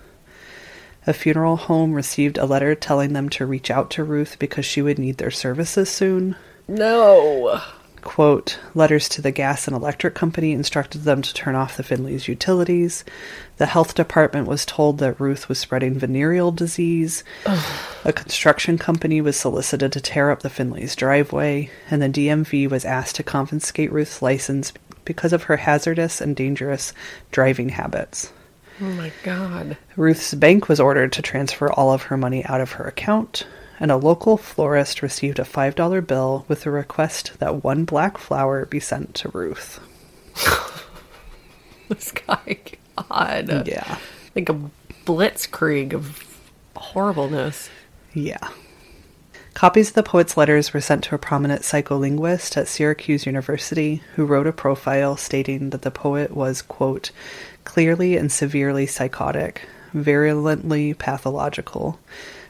[1.07, 4.81] A funeral home received a letter telling them to reach out to Ruth because she
[4.81, 6.37] would need their services soon.
[6.67, 7.61] No.
[8.01, 12.29] Quote, letters to the gas and electric company instructed them to turn off the Finley's
[12.29, 13.03] utilities.
[13.57, 17.25] The health department was told that Ruth was spreading venereal disease.
[18.05, 22.85] A construction company was solicited to tear up the Finley's driveway, and the DMV was
[22.85, 24.73] asked to confiscate Ruth's license
[25.07, 26.93] because of her hazardous and dangerous
[27.31, 28.33] driving habits.
[28.81, 29.77] Oh my god.
[29.97, 33.47] Ruth's bank was ordered to transfer all of her money out of her account,
[33.79, 38.67] and a local florist received a $5 bill with a request that one black flower
[38.67, 39.81] be sent to Ruth.
[41.89, 42.57] This guy,
[42.97, 43.67] God.
[43.67, 43.99] Yeah.
[44.35, 44.59] Like a
[45.05, 46.25] blitzkrieg of
[46.75, 47.69] horribleness.
[48.15, 48.49] Yeah.
[49.55, 54.27] Copies of the poet's letters were sent to a prominent psycholinguist at Syracuse University who
[54.27, 57.13] wrote a profile stating that the poet was, quote,
[57.63, 62.01] clearly and severely psychotic, virulently pathological,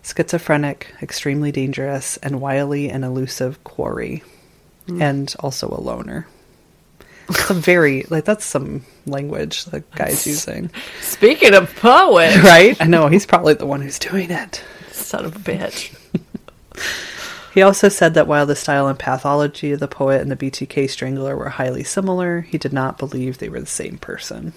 [0.03, 4.23] schizophrenic, extremely dangerous, and wily and elusive quarry,
[4.87, 5.03] hmm.
[5.03, 6.27] and also a loner.
[7.31, 10.71] Some very, like, that's some language the guy's using.
[11.03, 12.81] Speaking of poets, Right?
[12.81, 14.65] I know, he's probably the one who's doing it.
[14.91, 15.95] son of a bitch.
[17.53, 20.91] He also said that while the style and pathology of the poet and the BTK
[20.91, 24.53] strangler were highly similar, he did not believe they were the same person.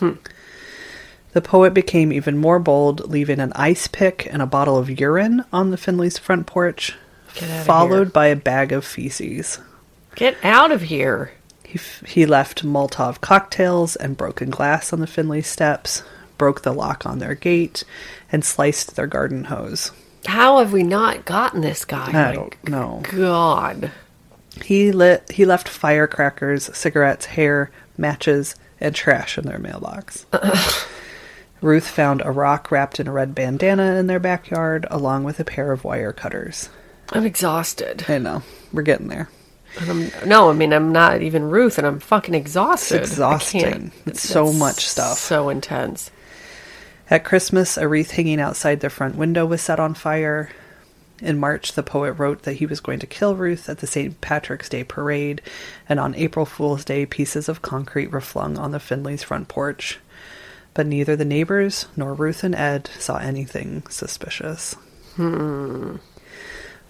[0.00, 0.14] Hmm.
[1.32, 5.44] The poet became even more bold, leaving an ice pick and a bottle of urine
[5.52, 6.94] on the Finley's front porch,
[7.64, 8.12] followed here.
[8.12, 9.60] by a bag of feces.
[10.16, 11.32] Get out of here.
[11.64, 16.02] He, f- he left Molotov cocktails and broken glass on the Finley steps,
[16.36, 17.84] broke the lock on their gate,
[18.30, 19.92] and sliced their garden hose.
[20.26, 22.08] How have we not gotten this guy?
[22.08, 23.02] I My don't know.
[23.10, 23.90] God.
[24.62, 25.30] He lit.
[25.32, 30.26] He left firecrackers, cigarettes, hair, matches, and trash in their mailbox.
[31.60, 35.44] Ruth found a rock wrapped in a red bandana in their backyard, along with a
[35.44, 36.68] pair of wire cutters.
[37.10, 38.04] I'm exhausted.
[38.08, 39.28] I know we're getting there.
[39.80, 43.00] I'm, no, I mean, I'm not even Ruth, and I'm fucking exhausted.
[43.02, 43.60] It's exhausting.
[43.62, 45.18] Can't- It's so much stuff.
[45.18, 46.10] So intense.
[47.12, 50.48] At Christmas, a wreath hanging outside their front window was set on fire.
[51.20, 54.18] In March, the poet wrote that he was going to kill Ruth at the St.
[54.22, 55.42] Patrick's Day parade,
[55.86, 59.98] and on April Fool's Day, pieces of concrete were flung on the Finley's front porch.
[60.72, 64.72] But neither the neighbors nor Ruth and Ed saw anything suspicious.
[65.16, 65.96] Hmm.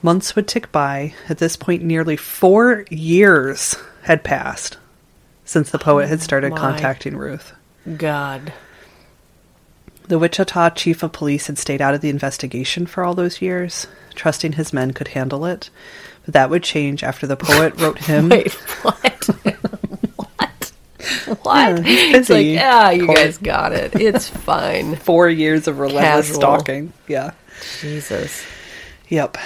[0.03, 1.15] Months would tick by.
[1.29, 4.77] At this point, nearly four years had passed
[5.45, 6.61] since the poet had started oh my.
[6.61, 7.55] contacting Ruth.
[7.97, 8.53] God.
[10.09, 13.87] The Wichita chief of police had stayed out of the investigation for all those years,
[14.15, 15.71] trusting his men could handle it.
[16.25, 18.29] But that would change after the poet wrote him.
[18.29, 19.25] Wait, what?
[20.17, 20.73] what?
[21.43, 21.87] What?
[21.87, 23.19] Yeah, It's like, yeah, you Court.
[23.19, 23.95] guys got it.
[23.95, 24.97] It's fine.
[24.97, 26.41] Four years of relentless Casual.
[26.41, 26.93] stalking.
[27.09, 27.33] Yeah.
[27.81, 28.45] Jesus.
[29.09, 29.39] Yep.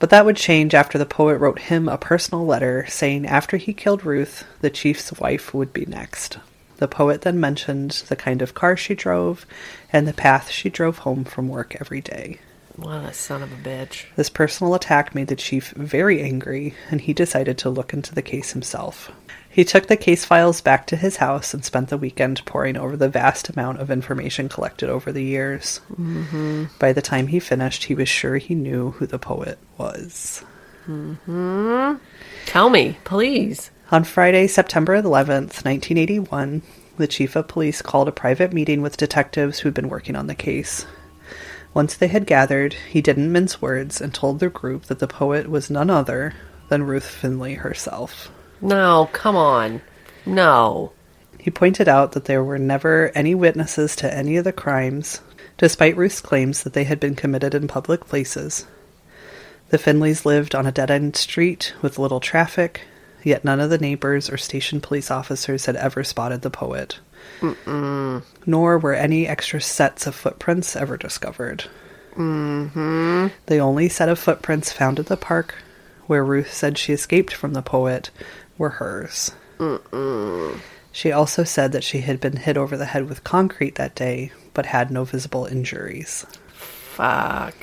[0.00, 3.72] But that would change after the poet wrote him a personal letter saying after he
[3.72, 6.38] killed Ruth, the chief's wife would be next.
[6.78, 9.46] The poet then mentioned the kind of car she drove
[9.92, 12.38] and the path she drove home from work every day.
[12.76, 14.04] What a son of a bitch.
[14.14, 18.22] This personal attack made the chief very angry, and he decided to look into the
[18.22, 19.10] case himself.
[19.50, 22.96] He took the case files back to his house and spent the weekend poring over
[22.96, 25.80] the vast amount of information collected over the years.
[25.90, 26.66] Mm-hmm.
[26.78, 30.44] By the time he finished, he was sure he knew who the poet was.
[32.46, 33.72] Tell me, please.
[33.90, 36.60] On Friday, September 11th, 1981,
[36.98, 40.34] the chief of police called a private meeting with detectives who'd been working on the
[40.34, 40.84] case.
[41.72, 45.48] Once they had gathered, he didn't mince words and told the group that the poet
[45.48, 46.34] was none other
[46.68, 48.30] than Ruth Finley herself.
[48.60, 49.80] No, come on.
[50.26, 50.92] No.
[51.38, 55.22] He pointed out that there were never any witnesses to any of the crimes,
[55.56, 58.66] despite Ruth's claims that they had been committed in public places.
[59.70, 62.82] The Finleys lived on a dead end street with little traffic,
[63.22, 66.98] yet none of the neighbors or station police officers had ever spotted the poet.
[68.46, 71.64] Nor were any extra sets of footprints ever discovered.
[72.14, 73.28] Mm-hmm.
[73.46, 75.54] The only set of footprints found at the park,
[76.06, 78.10] where Ruth said she escaped from the poet,
[78.56, 79.32] were hers.
[80.90, 84.32] She also said that she had been hit over the head with concrete that day,
[84.54, 86.26] but had no visible injuries.
[86.48, 87.54] Fuck.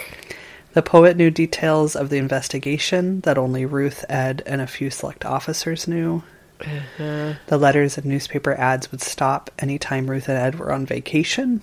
[0.76, 5.24] The poet knew details of the investigation that only Ruth, Ed, and a few select
[5.24, 6.22] officers knew.
[6.60, 7.36] Uh-huh.
[7.48, 11.62] The letters and newspaper ads would stop any time Ruth and Ed were on vacation,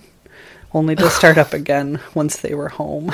[0.73, 3.11] only to start up again once they were home.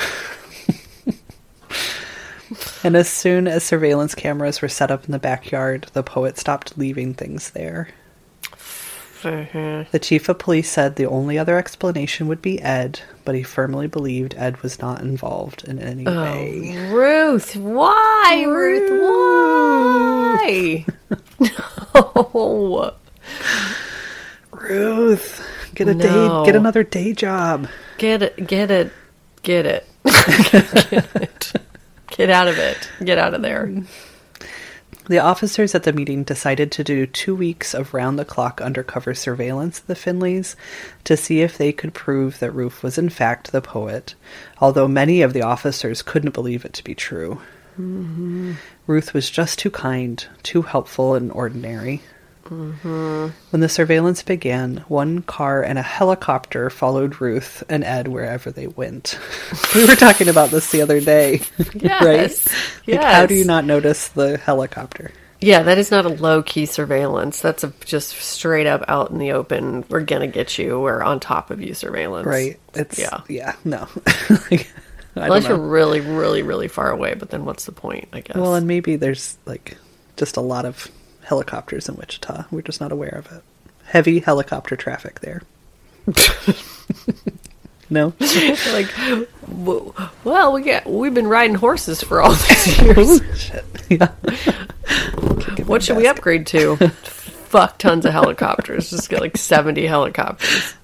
[2.83, 6.77] and as soon as surveillance cameras were set up in the backyard, the poet stopped
[6.77, 7.89] leaving things there.
[9.21, 9.89] Mm-hmm.
[9.91, 13.87] The chief of police said the only other explanation would be Ed, but he firmly
[13.87, 16.89] believed Ed was not involved in any oh, way.
[16.91, 18.45] Ruth, why?
[18.47, 20.85] Ruth, why?
[21.39, 22.93] no.
[24.51, 26.43] Ruth, get a No.
[26.43, 27.67] day, get another day job.
[27.97, 28.91] Get it, get it,
[29.43, 29.85] get it.
[30.03, 31.53] get it.
[32.07, 32.89] Get out of it.
[33.03, 33.71] Get out of there.
[35.09, 39.15] The officers at the meeting decided to do two weeks of round the clock undercover
[39.15, 40.55] surveillance of the Finleys
[41.03, 44.13] to see if they could prove that Ruth was in fact the poet,
[44.59, 47.41] although many of the officers couldn't believe it to be true.
[47.79, 48.53] Mm-hmm.
[48.85, 52.03] Ruth was just too kind, too helpful and ordinary.
[52.49, 53.31] When
[53.61, 59.19] the surveillance began, one car and a helicopter followed Ruth and Ed wherever they went.
[59.75, 61.41] we were talking about this the other day,
[61.75, 62.47] Yes.
[62.87, 62.95] right?
[62.97, 65.11] Like, how do you not notice the helicopter?
[65.41, 67.39] Yeah, that is not a low key surveillance.
[67.39, 69.85] That's a just straight up out in the open.
[69.87, 70.79] We're gonna get you.
[70.81, 72.25] We're on top of you surveillance.
[72.27, 72.59] Right?
[72.73, 73.21] It's Yeah.
[73.29, 73.87] yeah, no.
[74.51, 74.69] like,
[75.15, 77.13] Unless you're really, really, really far away.
[77.13, 78.09] But then what's the point?
[78.11, 78.35] I guess.
[78.35, 79.77] Well, and maybe there's like
[80.17, 80.89] just a lot of
[81.29, 82.45] helicopters in Wichita.
[82.51, 83.43] We're just not aware of it.
[83.85, 85.41] Heavy helicopter traffic there.
[87.91, 88.13] No.
[88.71, 88.87] like,
[89.47, 93.21] well, we get we've been riding horses for all these years.
[93.35, 93.65] Shit.
[93.89, 94.11] Yeah.
[95.65, 96.75] what should we upgrade to?
[96.77, 98.91] Fuck tons of helicopters.
[98.91, 100.75] Just get like seventy helicopters.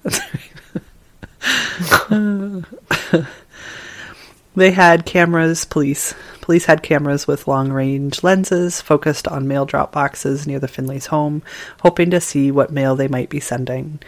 [4.56, 6.14] They had cameras, police.
[6.40, 11.06] Police had cameras with long range lenses focused on mail drop boxes near the Finley's
[11.06, 11.42] home,
[11.82, 14.00] hoping to see what mail they might be sending.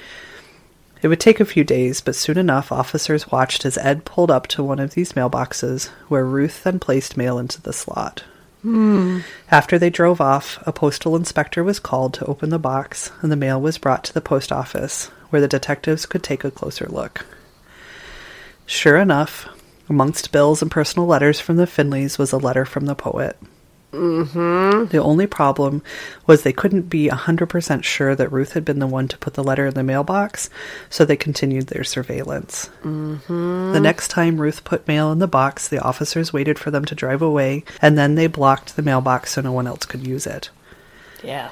[1.02, 4.46] It would take a few days, but soon enough, officers watched as Ed pulled up
[4.48, 8.24] to one of these mailboxes, where Ruth then placed mail into the slot.
[8.62, 9.20] Hmm.
[9.50, 13.36] After they drove off, a postal inspector was called to open the box, and the
[13.36, 17.26] mail was brought to the post office, where the detectives could take a closer look.
[18.66, 19.48] Sure enough,
[19.88, 23.36] amongst bills and personal letters from the Finleys was a letter from the poet.
[23.92, 24.86] Mm-hmm.
[24.86, 25.82] The only problem
[26.26, 29.34] was they couldn't be a 100% sure that Ruth had been the one to put
[29.34, 30.50] the letter in the mailbox,
[30.90, 32.68] so they continued their surveillance.
[32.82, 33.72] Mm-hmm.
[33.72, 36.94] The next time Ruth put mail in the box, the officers waited for them to
[36.94, 40.50] drive away, and then they blocked the mailbox so no one else could use it.
[41.22, 41.50] Yeah.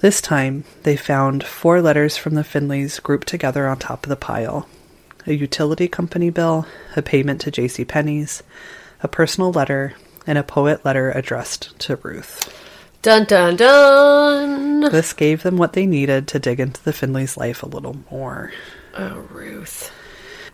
[0.00, 4.16] This time, they found four letters from the Finleys grouped together on top of the
[4.16, 4.66] pile
[5.26, 6.66] a utility company bill,
[6.96, 7.84] a payment to J.C.
[7.84, 8.42] Penney's,
[9.02, 9.94] a personal letter,
[10.26, 12.52] and a poet letter addressed to Ruth.
[13.02, 14.80] Dun dun dun.
[14.90, 18.52] This gave them what they needed to dig into the Finleys' life a little more.
[18.94, 19.92] Oh, Ruth.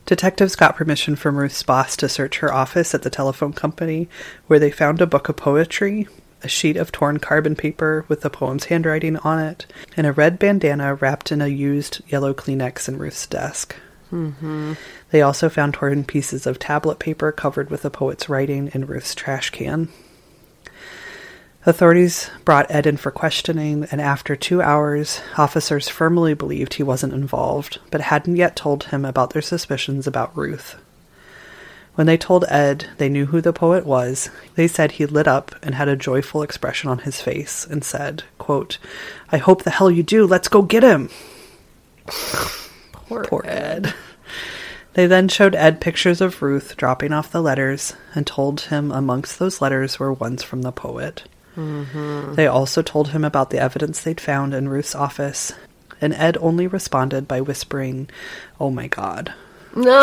[0.06, 4.08] Detectives got permission from Ruth's boss to search her office at the telephone company,
[4.48, 6.08] where they found a book of poetry,
[6.42, 9.66] a sheet of torn carbon paper with the poem's handwriting on it,
[9.96, 13.76] and a red bandana wrapped in a used yellow Kleenex in Ruth's desk.
[14.10, 14.74] Mm-hmm.
[15.10, 19.14] They also found torn pieces of tablet paper covered with the poet's writing in Ruth's
[19.14, 19.88] trash can.
[21.66, 27.12] Authorities brought Ed in for questioning, and after two hours, officers firmly believed he wasn't
[27.12, 30.76] involved, but hadn't yet told him about their suspicions about Ruth.
[31.96, 35.54] When they told Ed they knew who the poet was, they said he lit up
[35.62, 38.78] and had a joyful expression on his face and said, quote,
[39.30, 40.26] I hope the hell you do.
[40.26, 41.10] Let's go get him.
[43.10, 43.86] Poor, Poor Ed.
[43.86, 43.94] Ed.
[44.94, 49.38] They then showed Ed pictures of Ruth dropping off the letters and told him amongst
[49.38, 51.22] those letters were ones from the poet.
[51.56, 52.34] Mm-hmm.
[52.34, 55.52] They also told him about the evidence they'd found in Ruth's office,
[56.00, 58.08] and Ed only responded by whispering,
[58.60, 59.32] Oh my god.
[59.76, 60.02] No,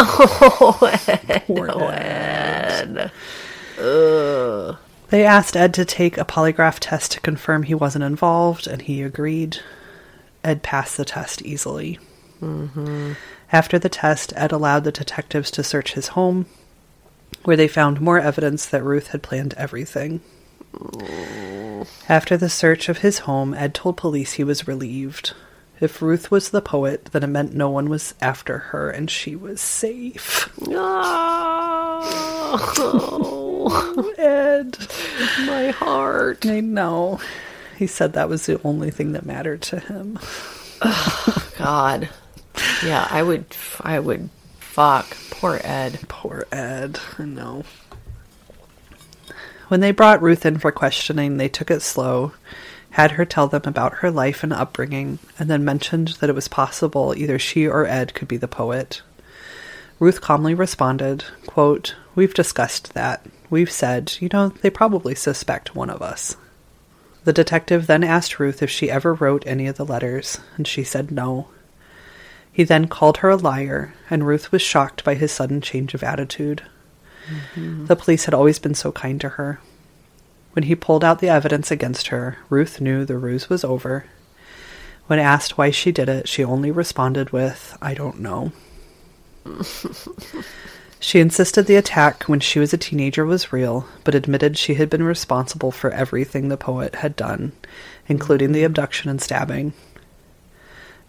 [0.81, 1.43] Ed.
[1.45, 3.11] Poor no, Ed.
[3.77, 4.77] Ed.
[5.09, 9.01] They asked Ed to take a polygraph test to confirm he wasn't involved, and he
[9.01, 9.59] agreed.
[10.41, 11.99] Ed passed the test easily.
[12.41, 13.13] Mm-hmm.
[13.51, 16.45] After the test, Ed allowed the detectives to search his home,
[17.43, 20.21] where they found more evidence that Ruth had planned everything.
[22.09, 25.33] After the search of his home, Ed told police he was relieved.
[25.79, 29.35] If Ruth was the poet, then it meant no one was after her and she
[29.35, 30.49] was safe.
[32.79, 34.77] Oh, Ed.
[35.45, 36.45] my heart.
[36.45, 37.19] I know.
[37.77, 40.17] He said that was the only thing that mattered to him.
[41.57, 42.09] God.
[42.83, 43.45] Yeah, I would.
[43.81, 44.29] I would.
[44.59, 45.17] Fuck.
[45.31, 45.99] Poor Ed.
[46.07, 46.99] Poor Ed.
[47.19, 47.63] Know.
[49.67, 52.31] When they brought Ruth in for questioning, they took it slow,
[52.91, 56.47] had her tell them about her life and upbringing, and then mentioned that it was
[56.47, 59.01] possible either she or Ed could be the poet.
[59.99, 63.25] Ruth calmly responded, quote, We've discussed that.
[63.49, 66.35] We've said, you know, they probably suspect one of us.
[67.25, 70.83] The detective then asked Ruth if she ever wrote any of the letters, and she
[70.83, 71.49] said no.
[72.57, 76.01] He then called her a liar, and Ruth was shocked by his sudden change of
[76.01, 76.63] attitude.
[77.27, 77.85] Mm-hmm.
[77.85, 79.59] The police had always been so kind to her.
[80.53, 84.05] When he pulled out the evidence against her, Ruth knew the ruse was over.
[85.05, 88.51] When asked why she did it, she only responded with, I don't know.
[90.99, 94.89] she insisted the attack when she was a teenager was real, but admitted she had
[94.89, 97.51] been responsible for everything the poet had done,
[98.07, 98.65] including the mm-hmm.
[98.65, 99.73] abduction and stabbing.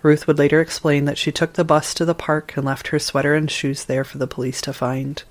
[0.02, 2.98] Ruth would later explain that she took the bus to the park and left her
[2.98, 5.22] sweater and shoes there for the police to find.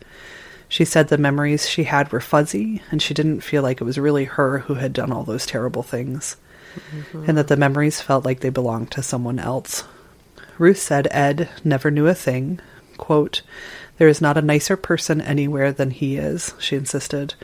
[0.69, 3.97] She said the memories she had were fuzzy, and she didn't feel like it was
[3.97, 6.35] really her who had done all those terrible things,
[7.13, 9.85] and that the memories felt like they belonged to someone else.
[10.57, 12.59] Ruth said Ed never knew a thing.
[12.97, 13.43] Quote,
[13.97, 17.35] There is not a nicer person anywhere than he is, she insisted.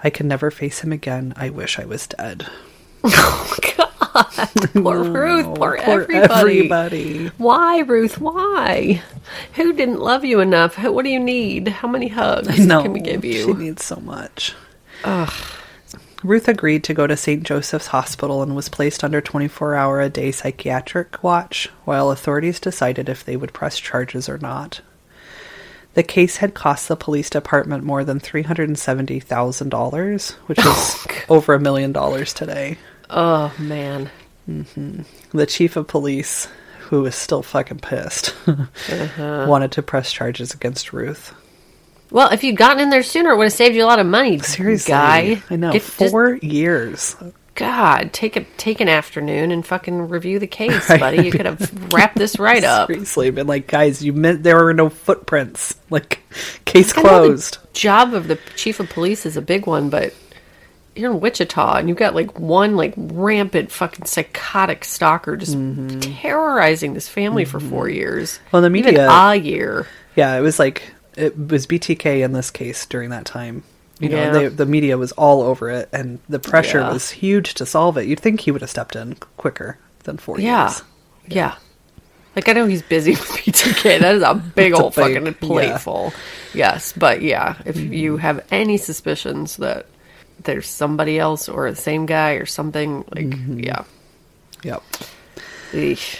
[0.00, 1.32] I can never face him again.
[1.36, 2.46] I wish I was dead.
[3.04, 3.81] Oh, God.
[4.12, 5.46] Poor Ruth.
[5.46, 6.58] Poor, Poor everybody.
[6.60, 7.26] everybody.
[7.38, 8.18] Why, Ruth?
[8.20, 9.02] Why?
[9.54, 10.76] Who didn't love you enough?
[10.82, 11.68] What do you need?
[11.68, 13.44] How many hugs No, can we give you?
[13.44, 14.54] She needs so much.
[16.22, 17.42] Ruth agreed to go to St.
[17.42, 23.08] Joseph's Hospital and was placed under 24 hour a day psychiatric watch while authorities decided
[23.08, 24.80] if they would press charges or not.
[25.94, 31.60] The case had cost the police department more than $370,000, which is oh, over a
[31.60, 32.78] million dollars today.
[33.12, 34.10] Oh man.
[34.48, 35.02] Mm-hmm.
[35.36, 36.48] The chief of police,
[36.80, 39.46] who was still fucking pissed, uh-huh.
[39.48, 41.34] wanted to press charges against Ruth.
[42.10, 44.06] Well, if you'd gotten in there sooner, it would have saved you a lot of
[44.06, 44.38] money.
[44.40, 45.42] Seriously, guy.
[45.48, 45.72] I know.
[45.72, 47.16] Get- just- Four years.
[47.54, 51.22] God, take a take an afternoon and fucking review the case, buddy.
[51.22, 52.88] You could have wrapped this right up.
[52.88, 55.74] Seriously, been like, guys, you meant there were no footprints.
[55.90, 56.20] Like,
[56.64, 57.58] case I know the closed.
[57.74, 60.14] job of the chief of police is a big one, but
[60.94, 65.56] you're in Wichita and you've got like one like rampant fucking psychotic stalker just
[66.20, 68.34] terrorizing this family for four years.
[68.34, 68.48] Mm-hmm.
[68.52, 69.86] Well, the even media- a year.
[70.16, 73.62] Yeah, it was like it was BTK in this case during that time.
[74.00, 76.92] You know, they, the media was all over it, and the pressure Yeah.
[76.92, 78.06] was huge to solve it.
[78.06, 80.64] You'd think he would have stepped in quicker than four Yeah.
[80.68, 80.82] years.
[81.28, 81.54] yeah, yeah.
[82.34, 84.00] Like I know he's busy with BTK.
[84.00, 85.32] That is a big It's a old big- fucking yeah.
[85.40, 86.12] plateful.
[86.52, 89.86] Yes, but yeah, if you have any suspicions that
[90.44, 93.60] there's somebody else or the same guy or something, like Mm-hmm.
[93.60, 93.84] yeah.
[94.62, 94.82] Yep.
[95.72, 96.18] Eesh.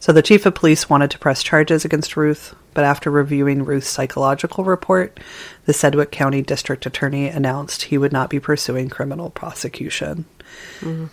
[0.00, 3.88] So the chief of police wanted to press charges against Ruth, but after reviewing Ruth's
[3.88, 5.20] psychological report,
[5.66, 10.24] the Sedgwick County District Attorney announced he would not be pursuing criminal prosecution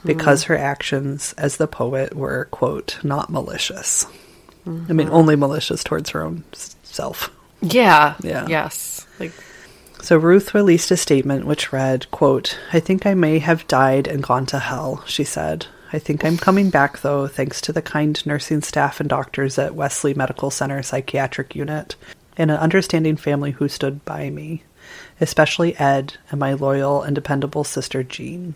[0.03, 4.05] because her actions as the poet were, quote, not malicious.
[4.65, 6.43] I mean, only malicious towards her own
[6.83, 7.29] self.
[7.61, 8.15] Yeah.
[8.21, 8.47] Yeah.
[8.47, 9.05] Yes.
[9.19, 9.31] Like
[10.01, 14.23] So Ruth released a statement which read, quote, I think I may have died and
[14.23, 15.67] gone to hell, she said.
[15.91, 19.75] I think I'm coming back though, thanks to the kind nursing staff and doctors at
[19.75, 21.95] Wesley Medical Center Psychiatric Unit
[22.37, 24.63] and an understanding family who stood by me,
[25.19, 28.55] especially Ed and my loyal and dependable sister Jean.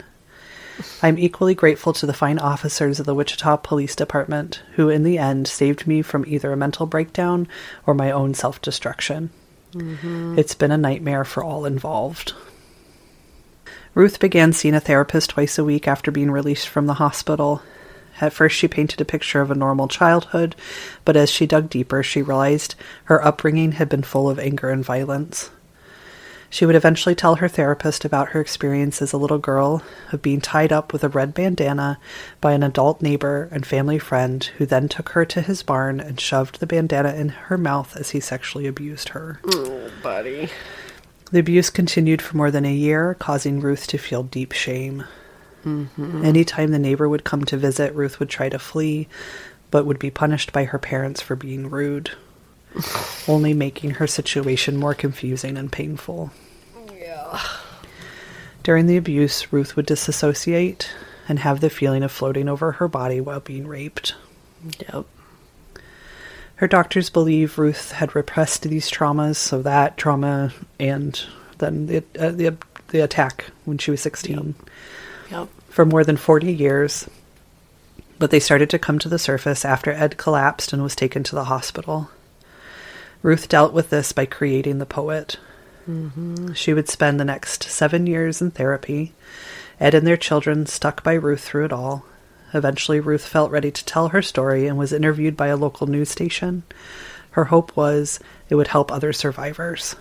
[1.01, 5.17] I'm equally grateful to the fine officers of the Wichita Police Department who, in the
[5.17, 7.47] end, saved me from either a mental breakdown
[7.85, 9.29] or my own self destruction.
[9.73, 10.37] Mm-hmm.
[10.37, 12.33] It's been a nightmare for all involved.
[13.95, 17.61] Ruth began seeing a therapist twice a week after being released from the hospital.
[18.21, 20.55] At first, she painted a picture of a normal childhood,
[21.05, 24.83] but as she dug deeper, she realized her upbringing had been full of anger and
[24.85, 25.49] violence.
[26.53, 29.81] She would eventually tell her therapist about her experience as a little girl
[30.11, 31.97] of being tied up with a red bandana
[32.41, 36.21] by an adult neighbor and family friend who then took her to his barn and
[36.21, 39.39] shoved the bandana in her mouth as he sexually abused her.
[39.47, 40.51] oh, buddy.
[41.31, 45.05] The abuse continued for more than a year, causing Ruth to feel deep shame.
[45.65, 46.23] Mm-hmm.
[46.23, 49.07] Anytime the neighbor would come to visit, Ruth would try to flee,
[49.71, 52.11] but would be punished by her parents for being rude,
[53.27, 56.31] only making her situation more confusing and painful.
[56.97, 57.39] Yeah.
[58.63, 60.89] During the abuse, Ruth would disassociate
[61.27, 64.15] and have the feeling of floating over her body while being raped.
[64.79, 65.05] Yep.
[66.55, 71.21] Her doctors believe Ruth had repressed these traumas, so that trauma and
[71.57, 72.55] then the uh, the
[72.89, 74.53] the attack when she was 16
[75.31, 75.49] Yep.
[75.69, 77.09] for more than 40 years.
[78.19, 81.35] But they started to come to the surface after Ed collapsed and was taken to
[81.35, 82.09] the hospital.
[83.23, 85.37] Ruth dealt with this by creating the poet.
[85.89, 86.53] Mm-hmm.
[86.53, 89.13] She would spend the next seven years in therapy.
[89.79, 92.05] Ed and their children stuck by Ruth through it all.
[92.53, 96.09] Eventually, Ruth felt ready to tell her story and was interviewed by a local news
[96.09, 96.63] station.
[97.31, 98.19] Her hope was
[98.49, 99.95] it would help other survivors.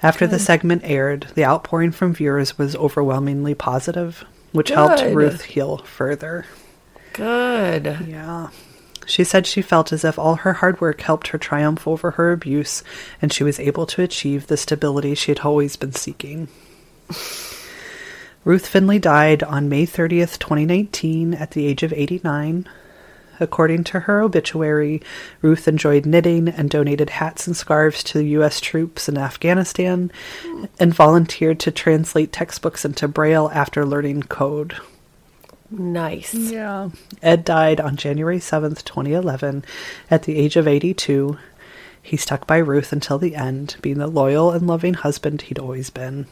[0.00, 5.78] After the segment aired, the outpouring from viewers was overwhelmingly positive, which helped Ruth heal
[5.78, 6.46] further.
[7.14, 8.06] Good.
[8.06, 8.50] Yeah.
[9.08, 12.30] She said she felt as if all her hard work helped her triumph over her
[12.30, 12.84] abuse,
[13.22, 16.48] and she was able to achieve the stability she had always been seeking.
[18.44, 22.68] Ruth Finley died on May 30th, 2019, at the age of 89.
[23.40, 25.00] According to her obituary,
[25.40, 28.60] Ruth enjoyed knitting and donated hats and scarves to U.S.
[28.60, 30.12] troops in Afghanistan
[30.78, 34.76] and volunteered to translate textbooks into Braille after learning code.
[35.70, 36.34] Nice.
[36.34, 36.90] Yeah.
[37.22, 39.64] Ed died on January 7th, 2011,
[40.10, 41.38] at the age of 82.
[42.02, 45.90] He stuck by Ruth until the end, being the loyal and loving husband he'd always
[45.90, 46.26] been.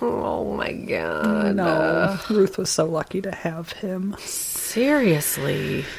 [0.00, 1.56] Oh my god.
[1.56, 4.16] No, Ruth was so lucky to have him.
[4.18, 5.84] Seriously.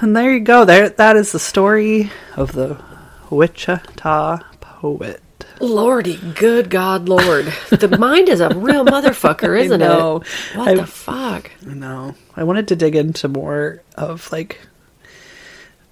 [0.00, 0.64] And there you go.
[0.64, 2.82] There, that is the story of the
[3.30, 5.22] Wichita poet.
[5.60, 7.46] Lordy, good God, Lord.
[7.70, 10.16] The mind is a real motherfucker, isn't know.
[10.18, 10.56] it?
[10.58, 11.50] What I- the fuck?
[11.68, 12.14] I know.
[12.36, 14.60] I wanted to dig into more of like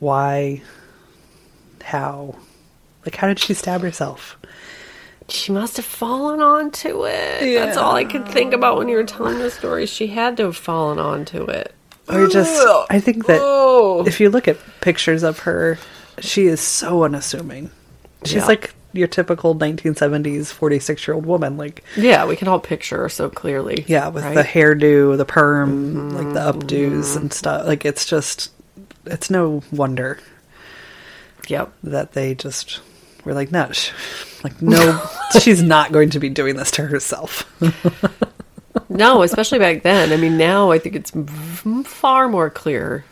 [0.01, 0.63] why,
[1.83, 2.37] how,
[3.05, 4.37] like how did she stab herself?
[5.29, 7.55] She must have fallen onto it.
[7.55, 9.87] That's all I could think about when you were telling the story.
[9.87, 11.73] She had to have fallen onto it.
[12.09, 12.61] Or just.
[12.91, 14.05] I think that Oh.
[14.07, 15.79] if you look at pictures of her,
[16.19, 17.71] she is so unassuming.
[18.25, 18.47] She's Yeah.
[18.47, 21.57] like your typical 1970s 46 year old woman.
[21.57, 23.85] Like, Yeah, we can all picture her so clearly.
[23.89, 24.35] yeah, with right?
[24.35, 26.59] the hairdo, the perm, like the mm-hmm.
[26.61, 27.67] updos and stuff.
[27.67, 28.51] Like, it's just,
[29.07, 30.19] it's no wonder
[31.49, 31.73] Yep.
[31.85, 32.81] that they just
[33.25, 33.91] were like, no, sh-
[34.45, 35.01] like, no,
[35.41, 37.45] she's not going to be doing this to herself.
[38.89, 40.13] No, especially back then.
[40.13, 41.13] I mean, now I think it's
[41.89, 43.05] far more clear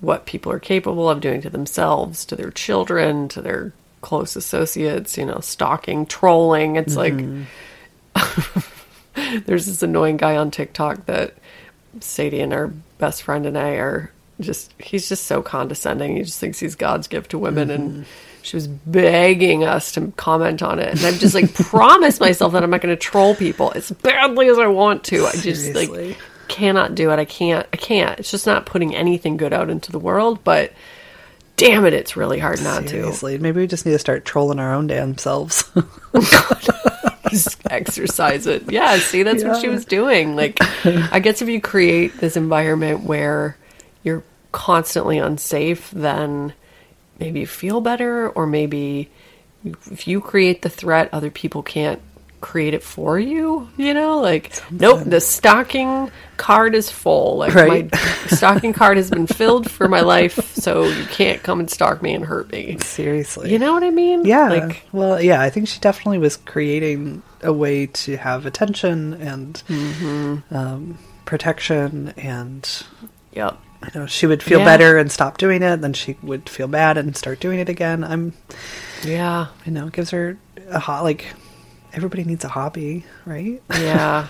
[0.00, 3.72] what people are capable of doing to themselves, to their children, to their
[4.08, 6.76] close associates, you know, stalking, trolling.
[6.76, 8.60] It's like mm-hmm.
[9.44, 11.34] there's this annoying guy on TikTok that
[12.00, 16.16] Sadie and our best friend and I are just he's just so condescending.
[16.16, 18.02] He just thinks he's God's gift to women and mm-hmm.
[18.40, 20.88] she was begging us to comment on it.
[20.88, 24.48] And I've just like promised myself that I'm not going to troll people as badly
[24.48, 25.26] as I want to.
[25.26, 26.08] I just Seriously.
[26.08, 27.18] like cannot do it.
[27.18, 27.66] I can't.
[27.74, 28.18] I can't.
[28.18, 30.72] It's just not putting anything good out into the world, but
[31.58, 32.88] damn it, it's really hard not to.
[32.88, 35.70] Seriously, maybe we just need to start trolling our own damn selves.
[37.30, 38.72] Just exercise it.
[38.72, 40.34] Yeah, see, that's what she was doing.
[40.34, 40.56] Like,
[40.86, 43.58] I guess if you create this environment where
[44.02, 46.54] you're constantly unsafe, then
[47.18, 49.10] maybe you feel better, or maybe
[49.64, 52.00] if you create the threat, other people can't
[52.40, 53.68] create it for you.
[53.76, 57.36] You know, like, nope, the stocking card is full.
[57.38, 57.90] Like, Right.
[57.92, 62.00] my stocking card has been filled for my life, so you can't come and stalk
[62.02, 62.78] me and hurt me.
[62.78, 63.50] Seriously.
[63.50, 64.24] You know what I mean?
[64.24, 64.48] Yeah.
[64.48, 69.62] Like, well, yeah, I think she definitely was creating a way to have attention and
[69.68, 70.54] Mm-hmm.
[70.54, 72.68] um, protection, and
[73.32, 73.58] yep.
[73.94, 74.64] you know, she would feel Yeah.
[74.64, 75.80] better and stop doing it.
[75.80, 78.02] Then she would feel bad and start doing it again.
[78.04, 78.32] I'm,
[79.04, 79.48] Yeah.
[79.66, 80.36] you know, it gives her
[80.70, 81.34] a hot like.
[81.98, 83.60] Everybody needs a hobby, right?
[83.72, 84.28] Yeah.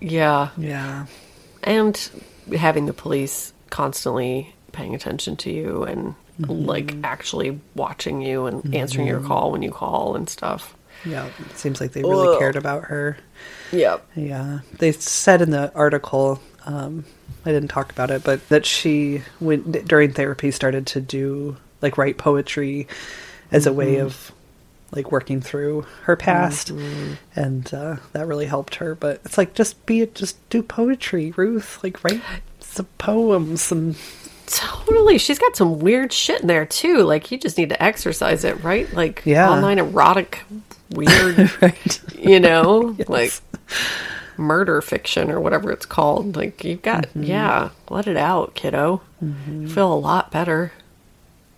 [0.00, 0.48] yeah.
[0.58, 1.06] Yeah.
[1.62, 2.10] And
[2.56, 6.50] having the police constantly paying attention to you and mm-hmm.
[6.66, 8.74] like actually watching you and mm-hmm.
[8.74, 10.76] answering your call when you call and stuff.
[11.04, 11.28] Yeah.
[11.48, 12.40] It seems like they really Ugh.
[12.40, 13.18] cared about her.
[13.70, 14.04] Yep.
[14.16, 17.04] Yeah, they said in the article, um,
[17.46, 21.98] I didn't talk about it, but that she went during therapy started to do like
[21.98, 22.88] write poetry
[23.52, 24.06] as a way mm-hmm.
[24.06, 24.32] of
[24.92, 26.70] like working through her past,
[27.34, 28.94] and uh, that really helped her.
[28.94, 31.82] But it's like just be it, just do poetry, Ruth.
[31.82, 32.22] Like write
[32.60, 33.96] some poems and
[34.46, 35.16] Totally.
[35.16, 36.98] She's got some weird shit in there too.
[37.04, 38.92] Like you just need to exercise it, right?
[38.92, 39.48] Like Yeah.
[39.50, 40.44] online erotic
[40.90, 42.00] weird right.
[42.18, 42.90] you know?
[42.98, 43.08] Yes.
[43.08, 43.32] Like
[44.36, 46.36] murder fiction or whatever it's called.
[46.36, 47.22] Like you've got Mm-hmm.
[47.22, 49.00] yeah, let it out, kiddo.
[49.68, 50.72] Feel a lot better.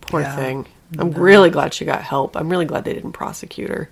[0.03, 0.37] Poor Yeah.
[0.37, 0.67] thing.
[0.99, 2.37] I'm really glad she got help.
[2.37, 3.91] I'm really glad they didn't prosecute her.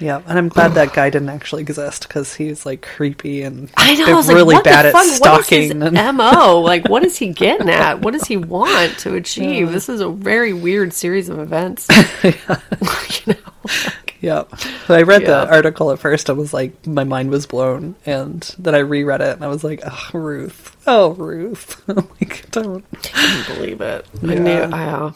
[0.00, 3.94] Yeah, and I'm glad that guy didn't actually exist because he's like creepy and I
[3.94, 4.06] know.
[4.06, 5.02] I was like, really what bad at fuck?
[5.02, 5.82] What is stalking.
[5.82, 6.60] and- mo?
[6.64, 8.00] Like, what is he getting at?
[8.00, 9.70] What does he want to achieve?
[9.70, 11.86] This is a very weird series of events.
[12.24, 14.44] you know, like, Yeah.
[14.88, 15.44] I read Yeah.
[15.44, 16.28] the article at first.
[16.28, 17.94] I was like, my mind was blown.
[18.04, 20.76] And then I reread it and I was like, oh, Ruth.
[20.88, 21.80] Oh, Ruth.
[21.86, 22.84] Like, don't.
[23.00, 24.06] couldn't believe it.
[24.24, 24.38] I Yeah.
[24.40, 24.76] knew.
[24.76, 25.12] I,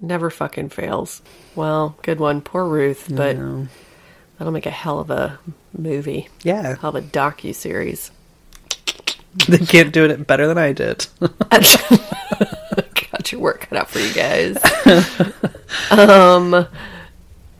[0.00, 1.22] never fucking fails.
[1.54, 2.40] Well, good one.
[2.40, 3.68] Poor Ruth, but know.
[4.38, 5.38] that'll make a hell of a
[5.76, 6.28] movie.
[6.42, 6.76] Yeah.
[6.76, 8.10] Hell of a docu series.
[9.48, 11.08] They can't do it better than I did.
[11.50, 14.56] Got your work cut out for you guys.
[15.90, 16.66] um,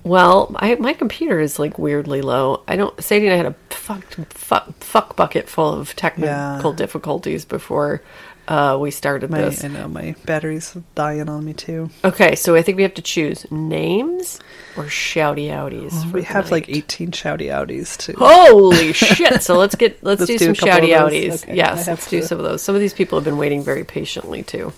[0.04, 2.62] well, I, my computer is like weirdly low.
[2.68, 3.02] I don't.
[3.02, 6.28] Sadie and I had a fuck fuck, fuck bucket full of technical
[6.70, 6.76] Yeah.
[6.76, 8.02] difficulties before
[8.46, 9.64] uh, we started my, this.
[9.64, 11.90] I know, my battery's dying on me too.
[12.04, 14.38] Okay, so I think we have to choose names
[14.76, 16.02] or shouty outies.
[16.10, 18.14] for We have like 18 shouty outies too.
[18.18, 19.42] Holy shit!
[19.42, 21.42] So let's get let's, Let's do, do some shouty outies.
[21.44, 22.62] Okay, yes, let's do some of those.
[22.62, 24.72] Some of these people have been waiting very patiently too.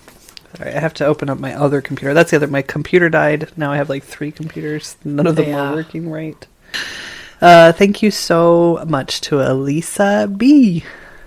[0.59, 2.13] All right, I have to open up my other computer.
[2.13, 2.47] That's the other.
[2.47, 3.51] My computer died.
[3.57, 4.95] Now I have like three computers.
[5.03, 5.71] None of them Yeah.
[5.71, 6.47] are working right.
[7.41, 10.83] Uh, thank you so much to Elisa B.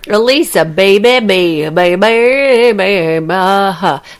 [0.09, 3.21] Elisa, baby, baby, baby, baby,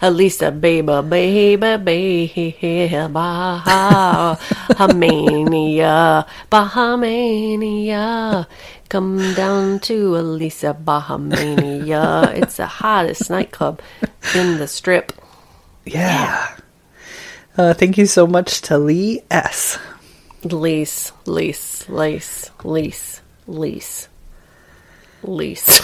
[0.03, 4.37] Elisa, baby, baby, baby, Bahamania,
[6.53, 8.47] Bahamania.
[8.91, 12.37] Come down to Elisa, Bahamania.
[12.37, 13.81] It's the hottest nightclub
[14.35, 15.13] in the strip.
[15.87, 16.57] Yeah.
[17.57, 19.79] Uh, thank you so much to Lee S.
[20.45, 24.09] Lease, lease, lace, lease, lease,
[25.23, 25.81] lease.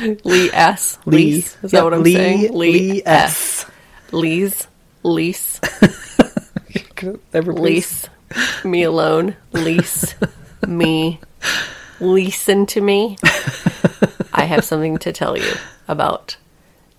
[0.24, 0.98] Lee S.
[1.04, 1.16] Lee.
[1.34, 1.56] Lease.
[1.62, 2.52] Is that what I'm Lee, saying?
[2.56, 3.66] Lee S.
[4.12, 4.66] Lease.
[5.02, 5.60] Lease.
[7.34, 8.64] Everybody's- Lease.
[8.64, 9.36] Me alone.
[9.52, 10.14] Lease.
[10.66, 11.20] Me.
[12.00, 13.16] Listen to me.
[14.32, 15.52] I have something to tell you
[15.88, 16.36] about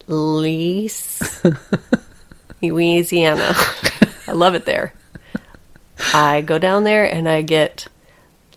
[0.08, 1.42] lease.
[2.62, 3.54] Louisiana.
[4.28, 4.94] I love it there.
[6.14, 7.88] I go down there and I get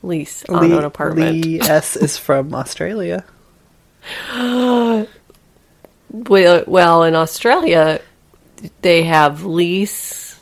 [0.04, 1.44] lease on Lee, an apartment.
[1.44, 3.24] Lee S is from Australia.
[6.10, 8.00] Well, well, in Australia,
[8.82, 10.38] they have lease.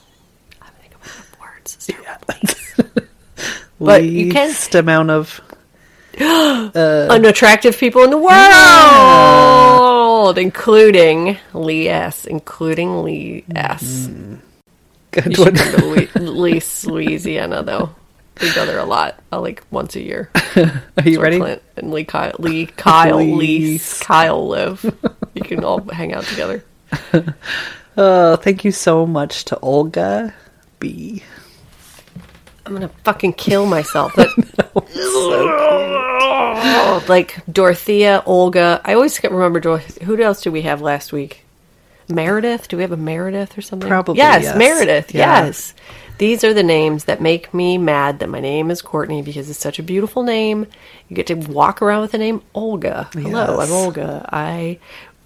[0.60, 1.88] I'm thinking of words.
[3.80, 5.40] But you can- Least amount of
[6.20, 8.18] uh, unattractive people in the
[9.82, 13.82] world, including Lee S, including Lee S.
[13.82, 14.34] Mm-hmm.
[15.10, 15.54] good You one.
[15.56, 15.72] come
[16.06, 16.20] to
[16.86, 17.94] Louisiana, though.
[18.36, 20.30] Go there a lot, uh, like once a year.
[20.56, 21.38] Are you ready?
[21.38, 24.84] Clint and Lee Kyle, Lee Kyle, Lee Kyle live.
[25.34, 26.64] You can all hang out together.
[27.94, 30.32] Oh, thank you so much to Olga
[30.78, 31.22] B.
[32.64, 34.14] I'm gonna fucking kill myself.
[36.62, 38.80] That, like Dorothea, Olga.
[38.84, 41.44] I always can't remember who else do we have last week?
[42.08, 42.68] Meredith?
[42.68, 43.88] Do we have a Meredith or something?
[43.88, 44.56] Probably, Yes, yes.
[44.56, 45.14] Meredith.
[45.14, 45.44] Yeah.
[45.46, 45.74] Yes.
[46.18, 49.58] These are the names that make me mad that my name is Courtney because it's
[49.58, 50.66] such a beautiful name.
[51.08, 53.08] You get to walk around with the name Olga.
[53.12, 53.68] Hello, Yes.
[53.70, 54.28] I'm Olga.
[54.32, 54.78] I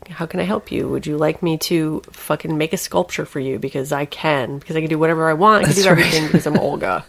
[0.09, 0.89] how can I help you?
[0.89, 4.77] Would you like me to fucking make a sculpture for you because I can because
[4.77, 5.65] I can do whatever I want.
[5.65, 5.99] I can do That's right.
[6.07, 7.05] everything because I'm Olga.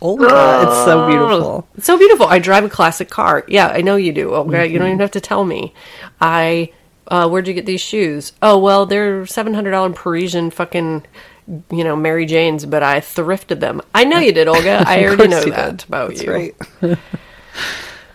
[0.00, 0.24] Olga,
[0.66, 1.68] it's so beautiful.
[1.76, 2.26] It's so beautiful.
[2.26, 3.44] I drive a classic car.
[3.46, 4.34] Yeah, I know you do.
[4.34, 5.72] Okay, you don't even have to tell me.
[6.20, 6.72] I
[7.08, 8.32] uh, where'd you get these shoes?
[8.42, 11.06] Oh well, they're seven hundred dollar Parisian fucking
[11.46, 13.80] you know Mary Janes, but I thrifted them.
[13.94, 14.84] I know you did, Olga.
[14.86, 15.88] I already know that did.
[15.88, 16.32] about That's you.
[16.32, 16.54] right.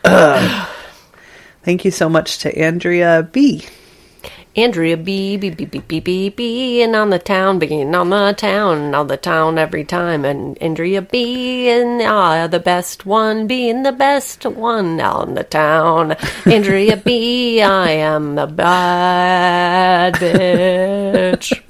[0.03, 0.65] Uh,
[1.63, 3.65] thank you so much to Andrea B.
[4.55, 8.33] Andrea B B B B B B B and on the town, being on the
[8.33, 13.83] town, on the town every time, and Andrea B and ah the best one, being
[13.83, 16.13] the best one on the town.
[16.45, 21.61] Andrea B, I am the bad bitch.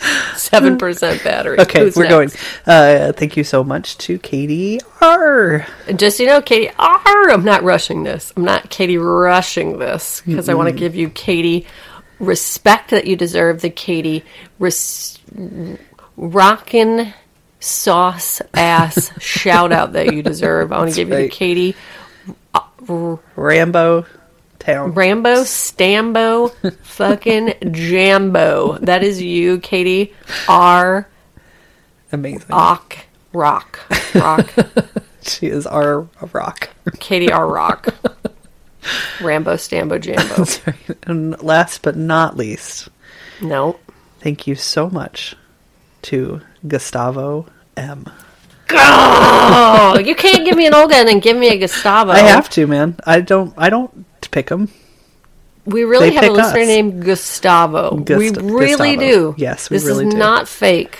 [0.36, 1.60] Seven percent battery.
[1.60, 2.12] Okay, Who's we're next?
[2.12, 2.30] going.
[2.66, 5.66] Uh, thank you so much to Katie R.
[5.96, 8.32] Just you know, Katie, R, I'm not rushing this.
[8.36, 11.66] I'm not Katie rushing this because I want to give you Katie
[12.18, 13.60] respect that you deserve.
[13.60, 14.24] The Katie
[14.58, 15.18] res-
[16.16, 17.12] rockin'
[17.60, 20.72] sauce ass shout out that you deserve.
[20.72, 21.76] I want to give you the Katie
[23.36, 24.06] Rambo
[24.60, 24.92] Town.
[24.92, 26.52] Rambo Stambo
[26.82, 28.78] fucking Jambo.
[28.78, 30.14] That is you, Katie
[30.48, 31.08] R.
[32.12, 32.46] Amazing.
[32.50, 32.98] Ock
[33.32, 33.80] Rock
[34.14, 34.52] Rock.
[35.22, 36.70] She is our rock.
[36.98, 37.46] Katie R.
[37.46, 37.88] Rock.
[39.20, 40.46] Rambo Stambo Jambo.
[41.02, 42.88] and last but not least,
[43.42, 43.78] No.
[44.20, 45.36] thank you so much
[46.02, 47.46] to Gustavo
[47.76, 48.06] M.
[48.70, 52.12] Oh, you can't give me an Olga and then give me a Gustavo.
[52.12, 52.96] I have to, man.
[53.04, 53.52] I don't.
[53.58, 54.68] I don't pick them.
[55.66, 56.66] We really They have a listener us.
[56.66, 57.96] named Gustavo.
[57.98, 59.32] Gust- we really Gustavo.
[59.32, 59.34] do.
[59.36, 60.18] Yes, we this really is do.
[60.18, 60.98] not fake.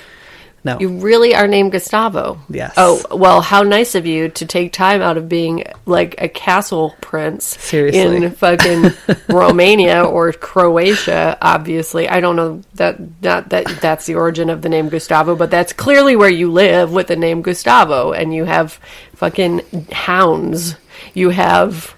[0.63, 0.79] No.
[0.79, 2.39] You really are named Gustavo.
[2.51, 2.75] Yes.
[2.77, 6.95] Oh, well, how nice of you to take time out of being like a castle
[7.01, 8.23] prince Seriously.
[8.23, 8.91] in fucking
[9.31, 11.39] Romania or Croatia.
[11.41, 15.51] Obviously, I don't know that not that that's the origin of the name Gustavo, but
[15.51, 18.79] that's clearly where you live with the name Gustavo, and you have
[19.15, 19.63] fucking
[19.93, 20.77] hounds.
[21.15, 21.95] You have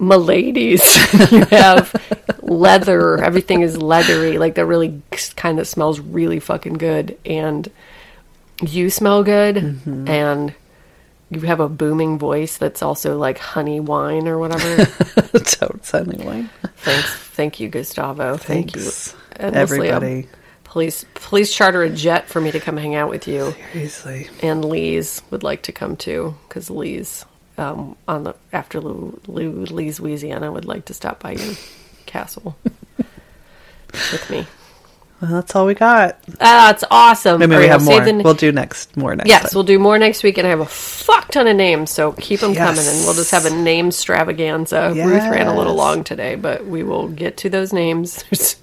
[0.00, 0.82] miladies.
[1.32, 1.94] you have
[2.42, 3.22] leather.
[3.22, 4.38] Everything is leathery.
[4.38, 5.02] Like that really
[5.36, 7.18] kind of smells really fucking good.
[7.24, 7.70] And
[8.62, 9.56] you smell good.
[9.56, 10.08] Mm-hmm.
[10.08, 10.54] And
[11.30, 14.84] you have a booming voice that's also like honey wine or whatever.
[15.44, 16.50] Toad honey wine.
[16.76, 17.14] Thanks.
[17.14, 18.36] Thank you, Gustavo.
[18.36, 18.90] Thank you.
[19.36, 20.28] Endlessly, um, everybody.
[20.64, 23.54] Please, please charter a jet for me to come hang out with you.
[23.72, 24.28] Seriously.
[24.42, 27.24] and Lee's would like to come too because Lee's
[27.58, 31.54] um, on the after Lou, Lou, Lee's Louisiana would like to stop by your
[32.06, 32.56] castle
[33.92, 34.46] with me.
[35.22, 36.18] Well, that's all we got.
[36.42, 37.40] Ah, it's awesome.
[37.40, 38.04] Maybe All we right, have more.
[38.04, 39.28] save the- We'll do next more next.
[39.30, 39.50] yes, time.
[39.54, 42.40] we'll do more next week, and I have a fuck ton of names, so keep
[42.40, 44.92] them coming, and we'll just have a name extravaganza.
[44.94, 45.78] Ruth ran a little Yes.
[45.78, 48.24] long today, but we will get to those names.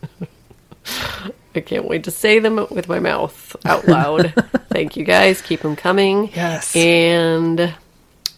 [1.55, 4.33] I can't wait to say them with my mouth out loud.
[4.69, 5.41] Thank you guys.
[5.41, 6.29] Keep them coming.
[6.35, 6.75] Yes.
[6.75, 7.73] And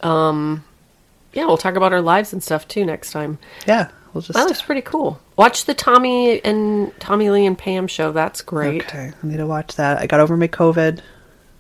[0.01, 0.63] um
[1.33, 3.37] yeah, we'll talk about our lives and stuff too next time.
[3.67, 4.33] Yeah, we'll just.
[4.37, 5.19] That looks pretty cool.
[5.35, 8.11] Watch the Tommy and Tommy Lee and Pam show.
[8.13, 8.83] That's great.
[8.83, 9.97] Okay, I need to watch that.
[9.99, 11.01] I got over my COVID.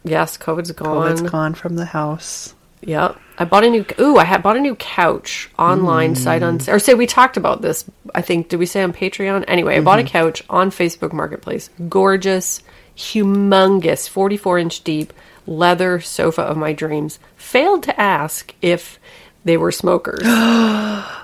[0.05, 1.17] Yes, COVID's gone.
[1.17, 2.53] COVID's gone from the house.
[2.83, 3.17] Yep.
[3.39, 6.17] I bought a new ooh, I had bought a new couch online Mm.
[6.17, 7.83] sight on or say we talked about this.
[8.13, 9.43] I think did we say on Patreon?
[9.47, 10.11] Anyway, I bought a Mm-hmm.
[10.11, 11.69] couch on Facebook Marketplace.
[11.89, 12.61] Gorgeous,
[12.95, 15.11] humongous, 44 inch deep
[15.47, 17.19] leather sofa of my dreams.
[17.37, 18.99] Failed to ask if
[19.43, 20.21] they were smokers.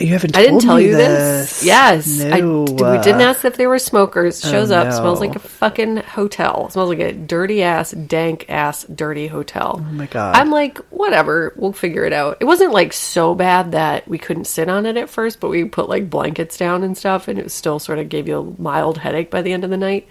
[0.00, 0.34] You haven't.
[0.34, 1.62] I didn't tell me you this.
[1.62, 2.62] Yes, I, No.
[2.62, 4.42] we didn't ask if they were smokers.
[4.42, 6.70] Oh, Shows Oh, up, smells like a fucking hotel.
[6.70, 9.76] Smells like a dirty ass, dank ass, dirty hotel.
[9.86, 10.36] Oh my god.
[10.36, 12.38] I'm like, whatever, we'll figure it out.
[12.40, 15.66] It wasn't like so bad that we couldn't sit on it at first, but we
[15.66, 18.96] put like blankets down and stuff, and it still sort of gave you a mild
[18.96, 20.08] headache by the end of the night.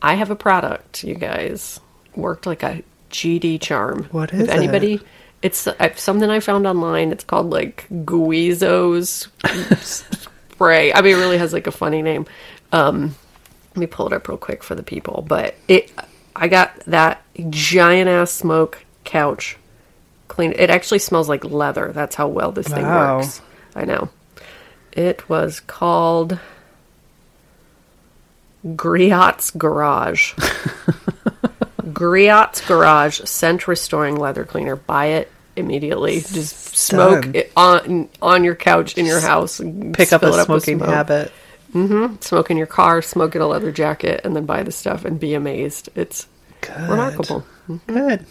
[0.00, 1.80] I have a product, you guys.
[2.16, 4.04] Worked like a GD charm.
[4.10, 4.52] What is if it?
[4.56, 5.00] anybody,
[5.42, 7.12] it's uh, something I found online.
[7.12, 9.28] It's called like Guizo's
[9.80, 10.92] spray.
[10.92, 12.26] I mean, it really has like a funny name.
[12.72, 13.14] Um,
[13.70, 15.24] let me pull it up real quick for the people.
[15.26, 15.90] But it,
[16.36, 19.56] I got that giant ass smoke couch
[20.28, 20.52] clean.
[20.56, 21.92] It actually smells like leather.
[21.92, 23.18] That's how well this thing Wow.
[23.18, 23.40] works.
[23.74, 24.08] I know.
[24.92, 26.38] It was called
[28.66, 30.34] Griot's Garage.
[32.00, 34.74] Griot's Garage scent restoring leather cleaner.
[34.76, 36.20] Buy it immediately.
[36.20, 37.34] Just smoke Done.
[37.34, 39.60] it on on your couch in your house.
[39.92, 40.88] Pick up a with smoking smoke.
[40.88, 41.32] habit.
[42.20, 45.20] Smoke in your car, smoke in a leather jacket, and then buy the stuff and
[45.20, 45.90] be amazed.
[45.94, 46.26] It's
[46.62, 46.88] Good.
[46.88, 47.44] remarkable.
[47.86, 48.24] Good.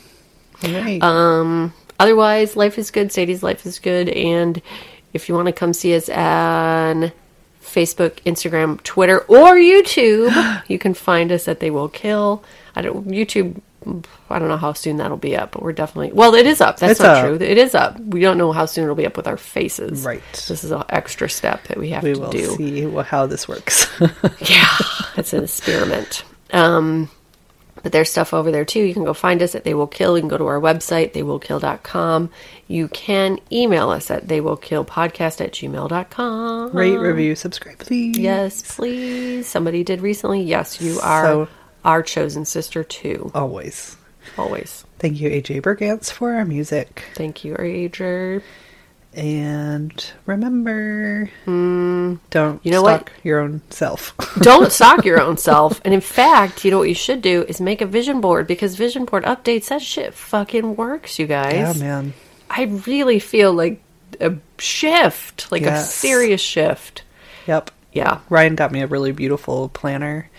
[0.63, 1.01] All right.
[1.01, 3.11] Um, Otherwise, life is good.
[3.11, 4.09] Sadie's life is good.
[4.09, 4.61] And
[5.13, 7.11] if you want to come see us on
[7.61, 12.43] Facebook, Instagram, Twitter, or YouTube, you can find us at They Will Kill.
[12.79, 13.59] I don't YouTube.
[14.29, 16.33] I don't know how soon that'll be up, but we're definitely well.
[16.35, 16.77] It is up.
[16.79, 17.25] That's It's not up.
[17.25, 17.35] true.
[17.47, 17.99] It is up.
[17.99, 20.03] We don't know how soon it'll be up with our faces.
[20.03, 20.21] Right.
[20.33, 23.87] This is an extra step that we have we to will see how this works.
[23.99, 24.67] Yeah,
[25.17, 26.23] it's an experiment.
[26.51, 27.09] Um,
[27.81, 28.81] but there's stuff over there too.
[28.81, 30.17] You can go find us at They Will Kill.
[30.17, 32.29] You can go to our website, theywillkill.com.
[32.67, 36.71] You can email us at theywillkillpodcast at gmail.com.
[36.75, 38.17] Rate, review, subscribe, please.
[38.17, 39.47] Yes, please.
[39.47, 40.41] Somebody did recently.
[40.41, 41.47] Yes, you are So-
[41.83, 43.31] our chosen sister too.
[43.33, 43.97] Always.
[44.37, 44.85] Always.
[44.99, 47.03] Thank you, AJ Bergantz, for our music.
[47.15, 48.43] Thank you, Ager.
[49.13, 52.57] And remember, don't Hmm.
[52.61, 53.09] You know what?
[53.23, 54.15] your own self.
[54.39, 55.81] Don't stalk your own self.
[55.83, 58.75] And in fact, you know what you should do is make a vision board because
[58.75, 61.53] vision board updates, that shit fucking works, you guys.
[61.53, 62.13] yeah, man.
[62.51, 63.81] I really feel like
[64.21, 67.01] a shift, like a serious shift.
[67.47, 67.71] Yep.
[67.91, 68.19] Yeah.
[68.29, 70.29] Ryan got me a really beautiful planner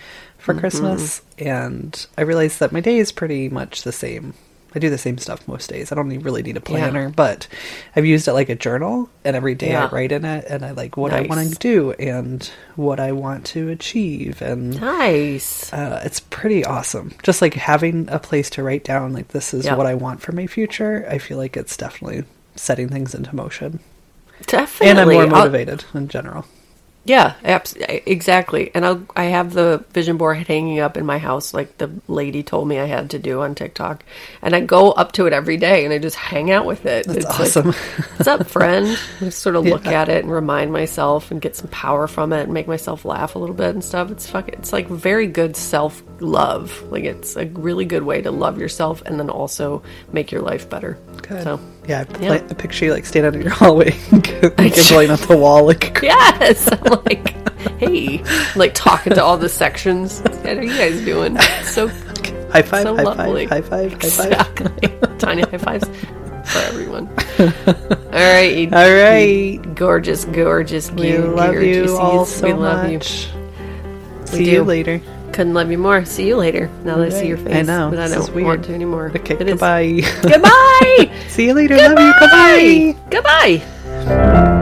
[0.41, 0.61] for Mm-hmm.
[0.61, 4.35] Christmas, and I realized that my day is pretty much the same.
[4.73, 5.91] I do the same stuff most days.
[5.91, 7.49] I don't need- really need a planner, but
[7.97, 9.87] I've used it like a journal, and every day Yeah.
[9.87, 13.11] I write in it, and I like what I want to do and what I
[13.11, 15.73] want to achieve, and Nice.
[15.73, 17.13] uh, it's pretty awesome.
[17.25, 19.75] Just like having a place to write down, like this is Yeah.
[19.75, 21.05] what I want for my future.
[21.11, 22.23] I feel like it's definitely
[22.55, 23.81] setting things into motion,
[24.47, 24.89] Definitely.
[24.91, 26.45] and I'm more I'll- motivated in general.
[27.05, 28.71] Yeah, abs- exactly.
[28.75, 32.43] And I'll, I have the vision board hanging up in my house, like the lady
[32.43, 34.05] told me I had to do on TikTok.
[34.43, 37.07] And I go up to it every day and I just hang out with it.
[37.07, 37.69] That's it's awesome.
[37.69, 38.87] Like, What's up, friend?
[39.21, 40.03] I just sort of look Yeah.
[40.03, 43.35] at it and remind myself and get some power from it and make myself laugh
[43.35, 44.11] a little bit and stuff.
[44.11, 46.83] It's fucking, it's like very good self love.
[46.93, 49.83] Like it's a really good way to love yourself and then also
[50.13, 50.99] make your life better.
[51.23, 51.45] Good.
[51.45, 51.59] So,
[51.91, 52.33] Yeah, I, Yeah.
[52.35, 56.69] I picture you like standing in your hallway, like giggling at the wall, like yes,
[56.71, 57.35] I'm like,
[57.79, 58.23] hey,
[58.55, 60.21] like talking to all the sections.
[60.21, 61.37] What are you guys doing?
[61.65, 61.89] So
[62.53, 63.47] high five, So high lovely.
[63.49, 64.31] five, high five, high five.
[64.33, 65.85] exactly tiny high fives
[66.53, 67.09] for everyone.
[67.39, 72.91] All right, you All right, gorgeous, gorgeous, we you love you all so we love
[72.91, 73.29] much.
[74.33, 74.51] We See do.
[74.53, 75.01] you later.
[75.33, 76.05] Couldn't love you more.
[76.05, 76.69] See you later.
[76.85, 78.47] Now that I see your face, I know, but I don't weird.
[78.47, 79.13] want to anymore.
[79.15, 80.01] Okay, It is- goodbye.
[80.23, 81.11] Goodbye.
[81.29, 81.77] See you later.
[81.77, 82.95] Love you.
[83.11, 83.63] Goodbye.
[84.07, 84.57] Goodbye.